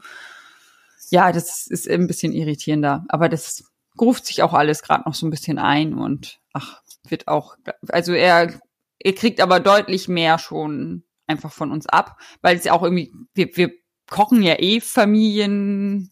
Ja, 1.10 1.32
das 1.32 1.66
ist 1.66 1.88
ein 1.88 2.06
bisschen 2.06 2.32
irritierender. 2.32 3.04
Aber 3.08 3.28
das 3.28 3.64
ruft 4.00 4.26
sich 4.26 4.42
auch 4.42 4.52
alles 4.52 4.82
gerade 4.82 5.04
noch 5.04 5.14
so 5.14 5.26
ein 5.26 5.30
bisschen 5.30 5.58
ein 5.58 5.94
und 5.94 6.40
ach, 6.52 6.82
wird 7.08 7.28
auch, 7.28 7.56
also 7.88 8.12
er, 8.12 8.60
er 8.98 9.12
kriegt 9.14 9.40
aber 9.40 9.60
deutlich 9.60 10.08
mehr 10.08 10.38
schon 10.38 11.04
einfach 11.26 11.52
von 11.52 11.70
uns 11.70 11.86
ab, 11.86 12.18
weil 12.42 12.56
es 12.56 12.64
ja 12.64 12.72
auch 12.72 12.82
irgendwie, 12.82 13.12
wir, 13.34 13.48
wir 13.54 13.72
kochen 14.08 14.42
ja 14.42 14.58
eh 14.58 14.80
Familien 14.80 16.10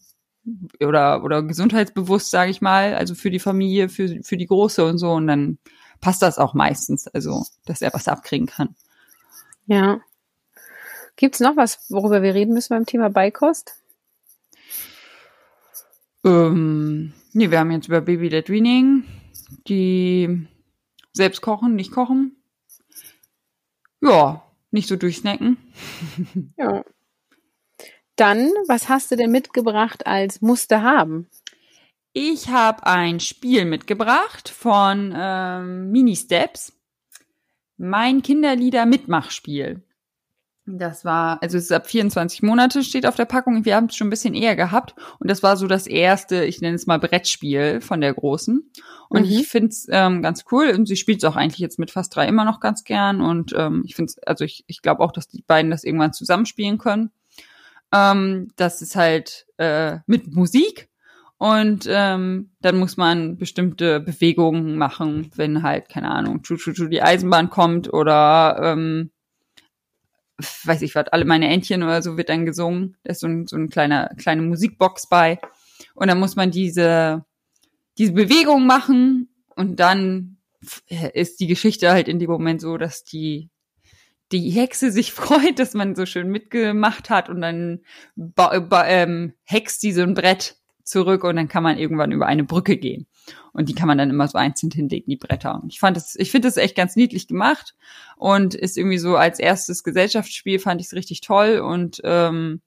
oder, 0.81 1.23
oder 1.23 1.43
gesundheitsbewusst, 1.43 2.31
sage 2.31 2.51
ich 2.51 2.61
mal, 2.61 2.95
also 2.95 3.15
für 3.15 3.29
die 3.29 3.39
Familie, 3.39 3.89
für, 3.89 4.23
für 4.23 4.37
die 4.37 4.47
Große 4.47 4.85
und 4.85 4.97
so 4.97 5.11
und 5.11 5.27
dann 5.27 5.57
passt 6.01 6.21
das 6.21 6.37
auch 6.37 6.53
meistens, 6.53 7.07
also 7.07 7.43
dass 7.65 7.81
er 7.81 7.93
was 7.93 8.07
abkriegen 8.07 8.47
kann. 8.47 8.75
Ja. 9.67 9.99
Gibt's 11.15 11.41
noch 11.41 11.57
was, 11.57 11.85
worüber 11.89 12.21
wir 12.21 12.33
reden 12.33 12.53
müssen 12.53 12.73
beim 12.73 12.85
Thema 12.85 13.09
Beikost? 13.09 13.78
Ähm, 16.25 17.13
nee, 17.33 17.49
wir 17.49 17.59
haben 17.59 17.71
jetzt 17.71 17.87
über 17.87 18.01
Baby 18.01 18.29
Led 18.29 18.49
Weaning, 18.49 19.03
die 19.67 20.47
selbst 21.13 21.41
kochen, 21.41 21.75
nicht 21.75 21.91
kochen. 21.91 22.35
Ja, 24.01 24.43
nicht 24.71 24.87
so 24.87 24.95
durchsnacken. 24.95 25.57
ja. 26.57 26.83
Dann, 28.15 28.49
was 28.67 28.89
hast 28.89 29.11
du 29.11 29.15
denn 29.15 29.31
mitgebracht 29.31 30.05
als 30.05 30.41
Muster 30.41 30.83
haben? 30.83 31.29
Ich 32.11 32.49
habe 32.49 32.85
ein 32.85 33.19
Spiel 33.19 33.65
mitgebracht 33.65 34.49
von 34.49 35.13
ähm, 35.15 35.91
Mini 35.91 36.15
Steps. 36.15 36.73
Mein 37.77 38.21
Kinderlieder-Mitmachspiel. 38.21 39.83
Das 40.77 41.03
war, 41.03 41.41
also 41.41 41.57
es 41.57 41.65
ist 41.65 41.71
ab 41.71 41.87
24 41.87 42.43
Monate 42.43 42.83
steht 42.83 43.07
auf 43.07 43.15
der 43.15 43.25
Packung. 43.25 43.65
Wir 43.65 43.75
haben 43.75 43.85
es 43.85 43.95
schon 43.95 44.07
ein 44.07 44.11
bisschen 44.11 44.35
eher 44.35 44.55
gehabt. 44.55 44.93
Und 45.19 45.29
das 45.29 45.41
war 45.41 45.57
so 45.57 45.65
das 45.65 45.87
erste, 45.87 46.45
ich 46.45 46.61
nenne 46.61 46.75
es 46.75 46.85
mal 46.85 46.99
Brettspiel 46.99 47.81
von 47.81 48.01
der 48.01 48.13
Großen. 48.13 48.69
Und 49.09 49.25
mhm. 49.25 49.31
ich 49.31 49.47
finde 49.47 49.69
es 49.69 49.87
ähm, 49.89 50.21
ganz 50.21 50.45
cool. 50.51 50.69
Und 50.69 50.87
sie 50.87 50.95
spielt 50.95 51.19
es 51.19 51.23
auch 51.23 51.35
eigentlich 51.35 51.59
jetzt 51.59 51.79
mit 51.79 51.89
fast 51.89 52.15
drei 52.15 52.27
immer 52.27 52.45
noch 52.45 52.59
ganz 52.59 52.83
gern. 52.83 53.21
Und 53.21 53.53
ähm, 53.57 53.83
ich 53.85 53.95
finde 53.95 54.11
es, 54.11 54.19
also 54.19 54.45
ich, 54.45 54.63
ich 54.67 54.81
glaube 54.81 55.01
auch, 55.01 55.11
dass 55.11 55.27
die 55.27 55.43
beiden 55.47 55.71
das 55.71 55.83
irgendwann 55.83 56.13
zusammenspielen 56.13 56.77
können. 56.77 57.11
Ähm, 57.91 58.51
das 58.55 58.83
ist 58.83 58.95
halt 58.95 59.47
äh, 59.57 59.97
mit 60.05 60.35
Musik. 60.35 60.89
Und 61.37 61.87
ähm, 61.89 62.51
dann 62.61 62.77
muss 62.77 62.97
man 62.97 63.37
bestimmte 63.37 64.01
Bewegungen 64.01 64.77
machen, 64.77 65.31
wenn 65.35 65.63
halt, 65.63 65.87
keine 65.87 66.11
Ahnung, 66.11 66.43
Chu 66.43 66.57
Chu 66.57 66.73
Chu 66.73 66.87
die 66.87 67.01
Eisenbahn 67.01 67.49
kommt 67.49 67.91
oder 67.93 68.59
ähm, 68.61 69.11
weiß 70.63 70.81
ich 70.83 70.95
was, 70.95 71.07
alle 71.07 71.25
meine 71.25 71.49
Entchen 71.49 71.83
oder 71.83 72.01
so 72.01 72.17
wird 72.17 72.29
dann 72.29 72.45
gesungen. 72.45 72.97
Da 73.03 73.11
ist 73.11 73.19
so 73.21 73.27
ein, 73.27 73.47
so 73.47 73.57
ein 73.57 73.69
kleiner, 73.69 74.09
kleine 74.17 74.41
Musikbox 74.41 75.07
bei. 75.09 75.39
Und 75.95 76.07
dann 76.07 76.19
muss 76.19 76.35
man 76.35 76.51
diese, 76.51 77.25
diese 77.97 78.13
Bewegung 78.13 78.65
machen 78.65 79.29
und 79.55 79.79
dann 79.79 80.37
ist 81.13 81.39
die 81.39 81.47
Geschichte 81.47 81.91
halt 81.91 82.07
in 82.07 82.19
dem 82.19 82.29
Moment 82.29 82.61
so, 82.61 82.77
dass 82.77 83.03
die, 83.03 83.49
die 84.31 84.49
Hexe 84.51 84.91
sich 84.91 85.11
freut, 85.13 85.59
dass 85.59 85.73
man 85.73 85.95
so 85.95 86.05
schön 86.05 86.29
mitgemacht 86.29 87.09
hat 87.09 87.29
und 87.29 87.41
dann 87.41 87.81
ähm, 88.85 89.33
hext 89.43 89.83
die 89.83 89.91
so 89.91 90.01
ein 90.01 90.13
Brett 90.13 90.58
zurück 90.89 91.23
und 91.23 91.35
dann 91.35 91.47
kann 91.47 91.63
man 91.63 91.77
irgendwann 91.77 92.11
über 92.11 92.25
eine 92.25 92.43
Brücke 92.43 92.77
gehen. 92.77 93.07
Und 93.53 93.69
die 93.69 93.75
kann 93.75 93.87
man 93.87 93.97
dann 93.97 94.09
immer 94.09 94.27
so 94.27 94.37
einzeln 94.37 94.71
hinlegen, 94.71 95.09
die 95.09 95.17
Bretter. 95.17 95.61
Und 95.61 95.71
ich 95.71 95.79
fand 95.79 95.97
das, 95.97 96.15
ich 96.15 96.31
finde 96.31 96.47
das 96.47 96.57
echt 96.57 96.75
ganz 96.75 96.95
niedlich 96.95 97.27
gemacht 97.27 97.75
und 98.17 98.55
ist 98.55 98.77
irgendwie 98.77 98.97
so 98.97 99.15
als 99.15 99.39
erstes 99.39 99.83
Gesellschaftsspiel 99.83 100.59
fand 100.59 100.81
ich 100.81 100.87
es 100.87 100.93
richtig 100.93 101.21
toll 101.21 101.59
und 101.59 102.01
ähm, 102.03 102.61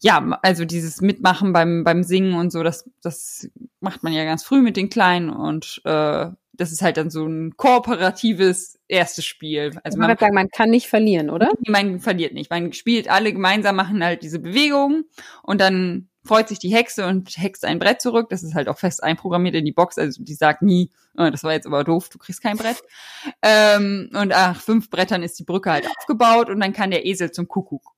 ja, 0.00 0.38
also 0.42 0.64
dieses 0.64 1.00
Mitmachen 1.00 1.52
beim 1.52 1.84
beim 1.84 2.02
Singen 2.02 2.34
und 2.34 2.50
so, 2.50 2.62
das 2.62 2.90
das 3.02 3.48
macht 3.80 4.02
man 4.02 4.12
ja 4.12 4.24
ganz 4.24 4.42
früh 4.42 4.60
mit 4.60 4.76
den 4.76 4.88
Kleinen 4.88 5.30
und 5.30 5.80
äh, 5.84 6.30
das 6.54 6.70
ist 6.70 6.82
halt 6.82 6.96
dann 6.96 7.10
so 7.10 7.26
ein 7.26 7.56
kooperatives 7.56 8.78
erstes 8.86 9.24
Spiel. 9.24 9.72
Also 9.84 9.98
man, 9.98 10.16
sagen, 10.18 10.34
man 10.34 10.48
kann 10.48 10.70
nicht 10.70 10.86
verlieren, 10.86 11.30
oder? 11.30 11.50
Man 11.66 11.98
verliert 12.00 12.34
nicht. 12.34 12.50
Man 12.50 12.72
spielt 12.72 13.08
alle 13.08 13.32
gemeinsam, 13.32 13.76
machen 13.76 14.04
halt 14.04 14.22
diese 14.22 14.38
Bewegungen 14.38 15.04
und 15.42 15.60
dann 15.60 16.08
freut 16.24 16.48
sich 16.48 16.58
die 16.58 16.72
Hexe 16.72 17.06
und 17.06 17.36
hext 17.36 17.64
ein 17.64 17.78
Brett 17.78 18.00
zurück. 18.00 18.28
Das 18.30 18.42
ist 18.42 18.54
halt 18.54 18.68
auch 18.68 18.78
fest 18.78 19.02
einprogrammiert 19.02 19.54
in 19.54 19.64
die 19.64 19.72
Box. 19.72 19.98
Also 19.98 20.22
die 20.22 20.34
sagt 20.34 20.62
nie, 20.62 20.90
oh, 21.16 21.28
das 21.30 21.42
war 21.42 21.52
jetzt 21.52 21.66
aber 21.66 21.84
doof, 21.84 22.08
du 22.08 22.18
kriegst 22.18 22.42
kein 22.42 22.56
Brett. 22.56 22.82
Ähm, 23.42 24.10
und 24.14 24.28
nach 24.28 24.60
fünf 24.60 24.90
Brettern 24.90 25.22
ist 25.22 25.38
die 25.38 25.44
Brücke 25.44 25.70
halt 25.70 25.88
aufgebaut 25.88 26.48
und 26.48 26.60
dann 26.60 26.72
kann 26.72 26.90
der 26.90 27.06
Esel 27.06 27.32
zum 27.32 27.48
Kuckuck. 27.48 27.92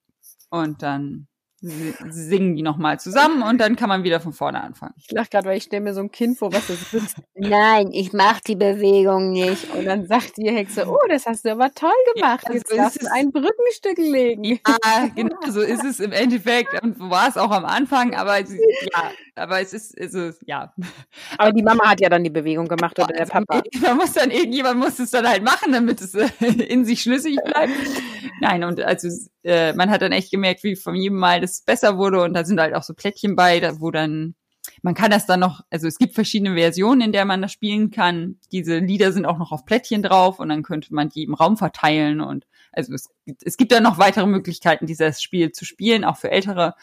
Und 0.51 0.83
dann 0.83 1.27
singen 1.65 2.57
die 2.57 2.63
nochmal 2.63 3.01
zusammen 3.01 3.43
und 3.43 3.59
dann 3.59 3.77
kann 3.77 3.89
man 3.89 4.05
wieder 4.05 4.21
von 4.21 4.33
vorne 4.33 4.63
anfangen. 4.63 4.95
Ich 4.99 5.11
lach 5.11 5.31
gerade, 5.31 5.49
weil 5.49 5.57
ich 5.57 5.65
stelle 5.65 5.83
mir 5.83 5.95
so 5.95 6.01
ein 6.01 6.11
Kind 6.11 6.39
vor, 6.39 6.53
was 6.53 6.67
das 6.67 6.91
sitzt. 6.91 7.17
Nein, 7.35 7.91
ich 7.93 8.13
mach 8.13 8.41
die 8.41 8.57
Bewegung 8.57 9.33
nicht. 9.33 9.73
Und 9.75 9.87
dann 9.87 10.07
sagt 10.07 10.37
die 10.37 10.51
Hexe, 10.51 10.87
oh, 10.87 10.99
das 11.09 11.27
hast 11.27 11.45
du 11.45 11.53
aber 11.53 11.73
toll 11.75 11.91
gemacht. 12.15 12.45
Ja, 12.49 12.55
Jetzt 12.55 12.69
so 12.69 12.77
darfst 12.77 13.03
du 13.03 13.07
ein 13.13 13.33
Brückenstück 13.33 13.99
legen. 13.99 14.45
Ja, 14.45 15.09
genau, 15.15 15.37
so 15.49 15.61
ist 15.61 15.85
es 15.85 16.01
im 16.01 16.13
Endeffekt. 16.13 16.83
Und 16.83 16.99
so 16.99 17.11
war 17.11 17.29
es 17.29 17.37
auch 17.37 17.51
am 17.51 17.65
Anfang, 17.65 18.15
aber 18.15 18.39
ja, 18.39 19.11
aber 19.37 19.61
es 19.61 19.73
ist, 19.73 19.97
es 19.99 20.15
ist, 20.15 20.43
ja. 20.47 20.73
Aber 21.39 21.53
die 21.53 21.63
Mama 21.63 21.91
hat 21.91 22.01
ja 22.01 22.09
dann 22.09 22.25
die 22.25 22.31
Bewegung 22.31 22.69
gemacht 22.69 22.99
oder 22.99 23.13
der 23.13 23.27
Papa. 23.27 23.63
Man 23.83 23.97
muss 23.97 24.13
dann, 24.13 24.31
irgendjemand 24.31 24.79
muss 24.79 24.99
es 24.99 25.11
dann 25.11 25.29
halt 25.29 25.43
machen, 25.43 25.73
damit 25.73 26.01
es 26.01 26.15
in 26.15 26.85
sich 26.85 27.03
schlüssig 27.03 27.37
bleibt. 27.45 27.73
Nein, 28.41 28.65
und 28.65 28.81
also 28.81 29.09
äh, 29.43 29.73
man 29.73 29.91
hat 29.91 30.03
dann 30.03 30.13
echt 30.13 30.31
gemerkt, 30.31 30.65
wie 30.65 30.77
von 30.77 30.95
jedem 30.95 31.19
Mal 31.19 31.41
das 31.41 31.63
besser 31.63 31.99
wurde 31.99 32.23
und 32.23 32.35
da 32.35 32.45
sind 32.45 32.61
halt 32.61 32.75
auch 32.75 32.83
so 32.83 32.95
Plättchen 32.95 33.37
bei, 33.37 33.61
da, 33.61 33.81
wo 33.81 33.91
dann 33.91 34.35
man 34.83 34.95
kann 34.95 35.11
das 35.11 35.27
dann 35.27 35.41
noch, 35.41 35.61
also 35.71 35.87
es 35.87 35.99
gibt 35.99 36.15
verschiedene 36.15 36.55
Versionen, 36.55 37.01
in 37.03 37.13
der 37.13 37.27
man 37.27 37.43
das 37.43 37.53
spielen 37.53 37.91
kann. 37.91 38.39
Diese 38.51 38.79
Lieder 38.79 39.13
sind 39.13 39.27
auch 39.27 39.39
noch 39.39 39.53
auf 39.53 39.67
Plättchen 39.67 40.03
drauf 40.03 40.39
und 40.41 40.49
dann 40.49 40.63
könnte 40.63 40.95
man 40.95 41.11
die 41.11 41.23
im 41.23 41.35
Raum 41.35 41.57
verteilen 41.57 42.21
und 42.21 42.47
also 42.73 42.93
es, 42.93 43.09
es 43.43 43.57
gibt 43.57 43.73
dann 43.73 43.83
noch 43.83 43.99
weitere 43.99 44.27
Möglichkeiten, 44.27 44.87
dieses 44.87 45.23
Spiel 45.23 45.53
zu 45.53 45.65
spielen, 45.65 46.05
auch 46.05 46.17
für 46.17 46.31
Ältere. 46.31 46.75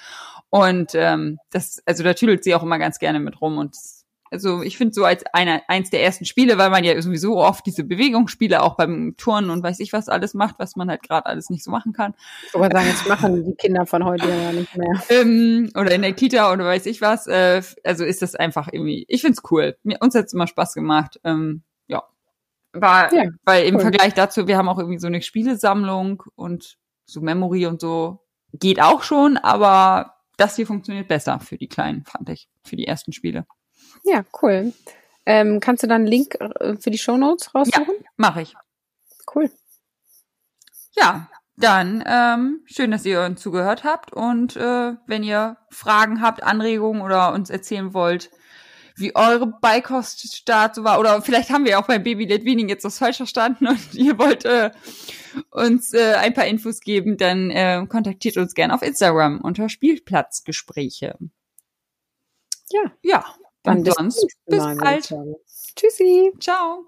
Und 0.51 0.91
ähm, 0.95 1.39
das, 1.49 1.81
also 1.85 2.03
da 2.03 2.13
tüdelt 2.13 2.43
sie 2.43 2.53
auch 2.53 2.61
immer 2.61 2.77
ganz 2.77 2.99
gerne 2.99 3.19
mit 3.19 3.41
rum 3.41 3.57
und 3.57 3.73
also 4.31 4.61
ich 4.61 4.77
finde 4.77 4.93
so 4.93 5.03
als 5.03 5.25
einer, 5.33 5.61
eins 5.67 5.89
der 5.89 6.03
ersten 6.03 6.23
Spiele, 6.23 6.57
weil 6.57 6.69
man 6.69 6.85
ja 6.85 6.99
sowieso 7.01 7.37
oft 7.37 7.65
diese 7.65 7.83
Bewegungsspiele 7.83 8.61
auch 8.63 8.77
beim 8.77 9.15
Turnen 9.17 9.49
und 9.49 9.61
weiß 9.61 9.81
ich 9.81 9.91
was 9.91 10.07
alles 10.07 10.33
macht, 10.33 10.55
was 10.57 10.77
man 10.77 10.89
halt 10.89 11.03
gerade 11.03 11.25
alles 11.25 11.49
nicht 11.49 11.65
so 11.65 11.69
machen 11.69 11.91
kann. 11.91 12.13
Aber 12.53 12.69
sagen, 12.71 12.87
jetzt 12.87 13.07
machen 13.07 13.43
die 13.43 13.55
Kinder 13.55 13.85
von 13.85 14.05
heute 14.05 14.29
ja 14.29 14.53
nicht 14.53 14.75
mehr. 14.77 15.03
Ähm, 15.09 15.69
oder 15.75 15.91
in 15.91 16.01
der 16.01 16.13
Kita 16.13 16.51
oder 16.53 16.63
weiß 16.63 16.85
ich 16.85 17.01
was. 17.01 17.27
Äh, 17.27 17.61
also 17.83 18.05
ist 18.05 18.21
das 18.21 18.35
einfach 18.35 18.69
irgendwie, 18.71 19.05
ich 19.09 19.21
find's 19.21 19.41
cool. 19.51 19.77
Mir, 19.83 19.97
uns 19.99 20.15
hat's 20.15 20.33
immer 20.33 20.47
Spaß 20.47 20.75
gemacht. 20.75 21.19
Ähm, 21.25 21.63
ja. 21.87 22.03
War, 22.71 23.13
ja, 23.13 23.31
weil 23.43 23.65
im 23.65 23.75
cool. 23.75 23.81
Vergleich 23.81 24.13
dazu, 24.13 24.47
wir 24.47 24.57
haben 24.57 24.69
auch 24.69 24.79
irgendwie 24.79 24.99
so 24.99 25.07
eine 25.07 25.21
Spielesammlung 25.21 26.23
und 26.35 26.77
so 27.05 27.19
Memory 27.19 27.65
und 27.65 27.81
so 27.81 28.21
geht 28.53 28.81
auch 28.81 29.03
schon, 29.03 29.37
aber 29.37 30.20
das 30.41 30.55
hier 30.55 30.65
funktioniert 30.65 31.07
besser 31.07 31.39
für 31.39 31.57
die 31.57 31.67
Kleinen, 31.67 32.03
fand 32.03 32.29
ich, 32.29 32.49
für 32.65 32.75
die 32.75 32.87
ersten 32.87 33.13
Spiele. 33.13 33.45
Ja, 34.03 34.25
cool. 34.41 34.73
Ähm, 35.25 35.59
kannst 35.59 35.83
du 35.83 35.87
dann 35.87 36.01
einen 36.01 36.07
Link 36.07 36.35
äh, 36.39 36.75
für 36.77 36.89
die 36.89 36.97
Show 36.97 37.15
Notes 37.15 37.53
raussuchen? 37.53 37.93
Ja, 37.99 38.09
mache 38.17 38.41
ich. 38.41 38.55
Cool. 39.33 39.51
Ja, 40.97 41.29
dann 41.57 42.03
ähm, 42.07 42.61
schön, 42.65 42.89
dass 42.89 43.05
ihr 43.05 43.21
uns 43.21 43.39
zugehört 43.39 43.83
habt 43.83 44.13
und 44.13 44.55
äh, 44.55 44.93
wenn 45.05 45.23
ihr 45.23 45.57
Fragen 45.69 46.21
habt, 46.21 46.41
Anregungen 46.41 47.03
oder 47.03 47.33
uns 47.33 47.51
erzählen 47.51 47.93
wollt, 47.93 48.31
wie 48.95 49.15
eure 49.15 49.47
Beikoststart 49.47 50.75
so 50.75 50.83
war 50.83 50.99
oder 50.99 51.21
vielleicht 51.21 51.49
haben 51.49 51.65
wir 51.65 51.79
auch 51.79 51.87
beim 51.87 52.03
Baby 52.03 52.25
Led 52.25 52.45
Weaning 52.45 52.69
jetzt 52.69 52.83
was 52.83 52.97
falsch 52.97 53.17
verstanden 53.17 53.67
und 53.67 53.79
ihr 53.93 54.17
wollt 54.17 54.45
äh, 54.45 54.71
uns 55.49 55.93
äh, 55.93 56.15
ein 56.15 56.33
paar 56.33 56.45
Infos 56.45 56.81
geben, 56.81 57.17
dann 57.17 57.51
äh, 57.51 57.85
kontaktiert 57.87 58.37
uns 58.37 58.53
gerne 58.53 58.73
auf 58.73 58.81
Instagram 58.81 59.41
unter 59.41 59.69
Spielplatzgespräche. 59.69 61.17
Ja. 62.69 62.91
Ja. 63.01 63.25
Dann 63.63 63.79
Und 63.79 63.93
sonst 63.93 64.27
bis 64.47 64.63
bald. 64.77 65.13
Tschüssi. 65.75 66.31
Ciao. 66.39 66.85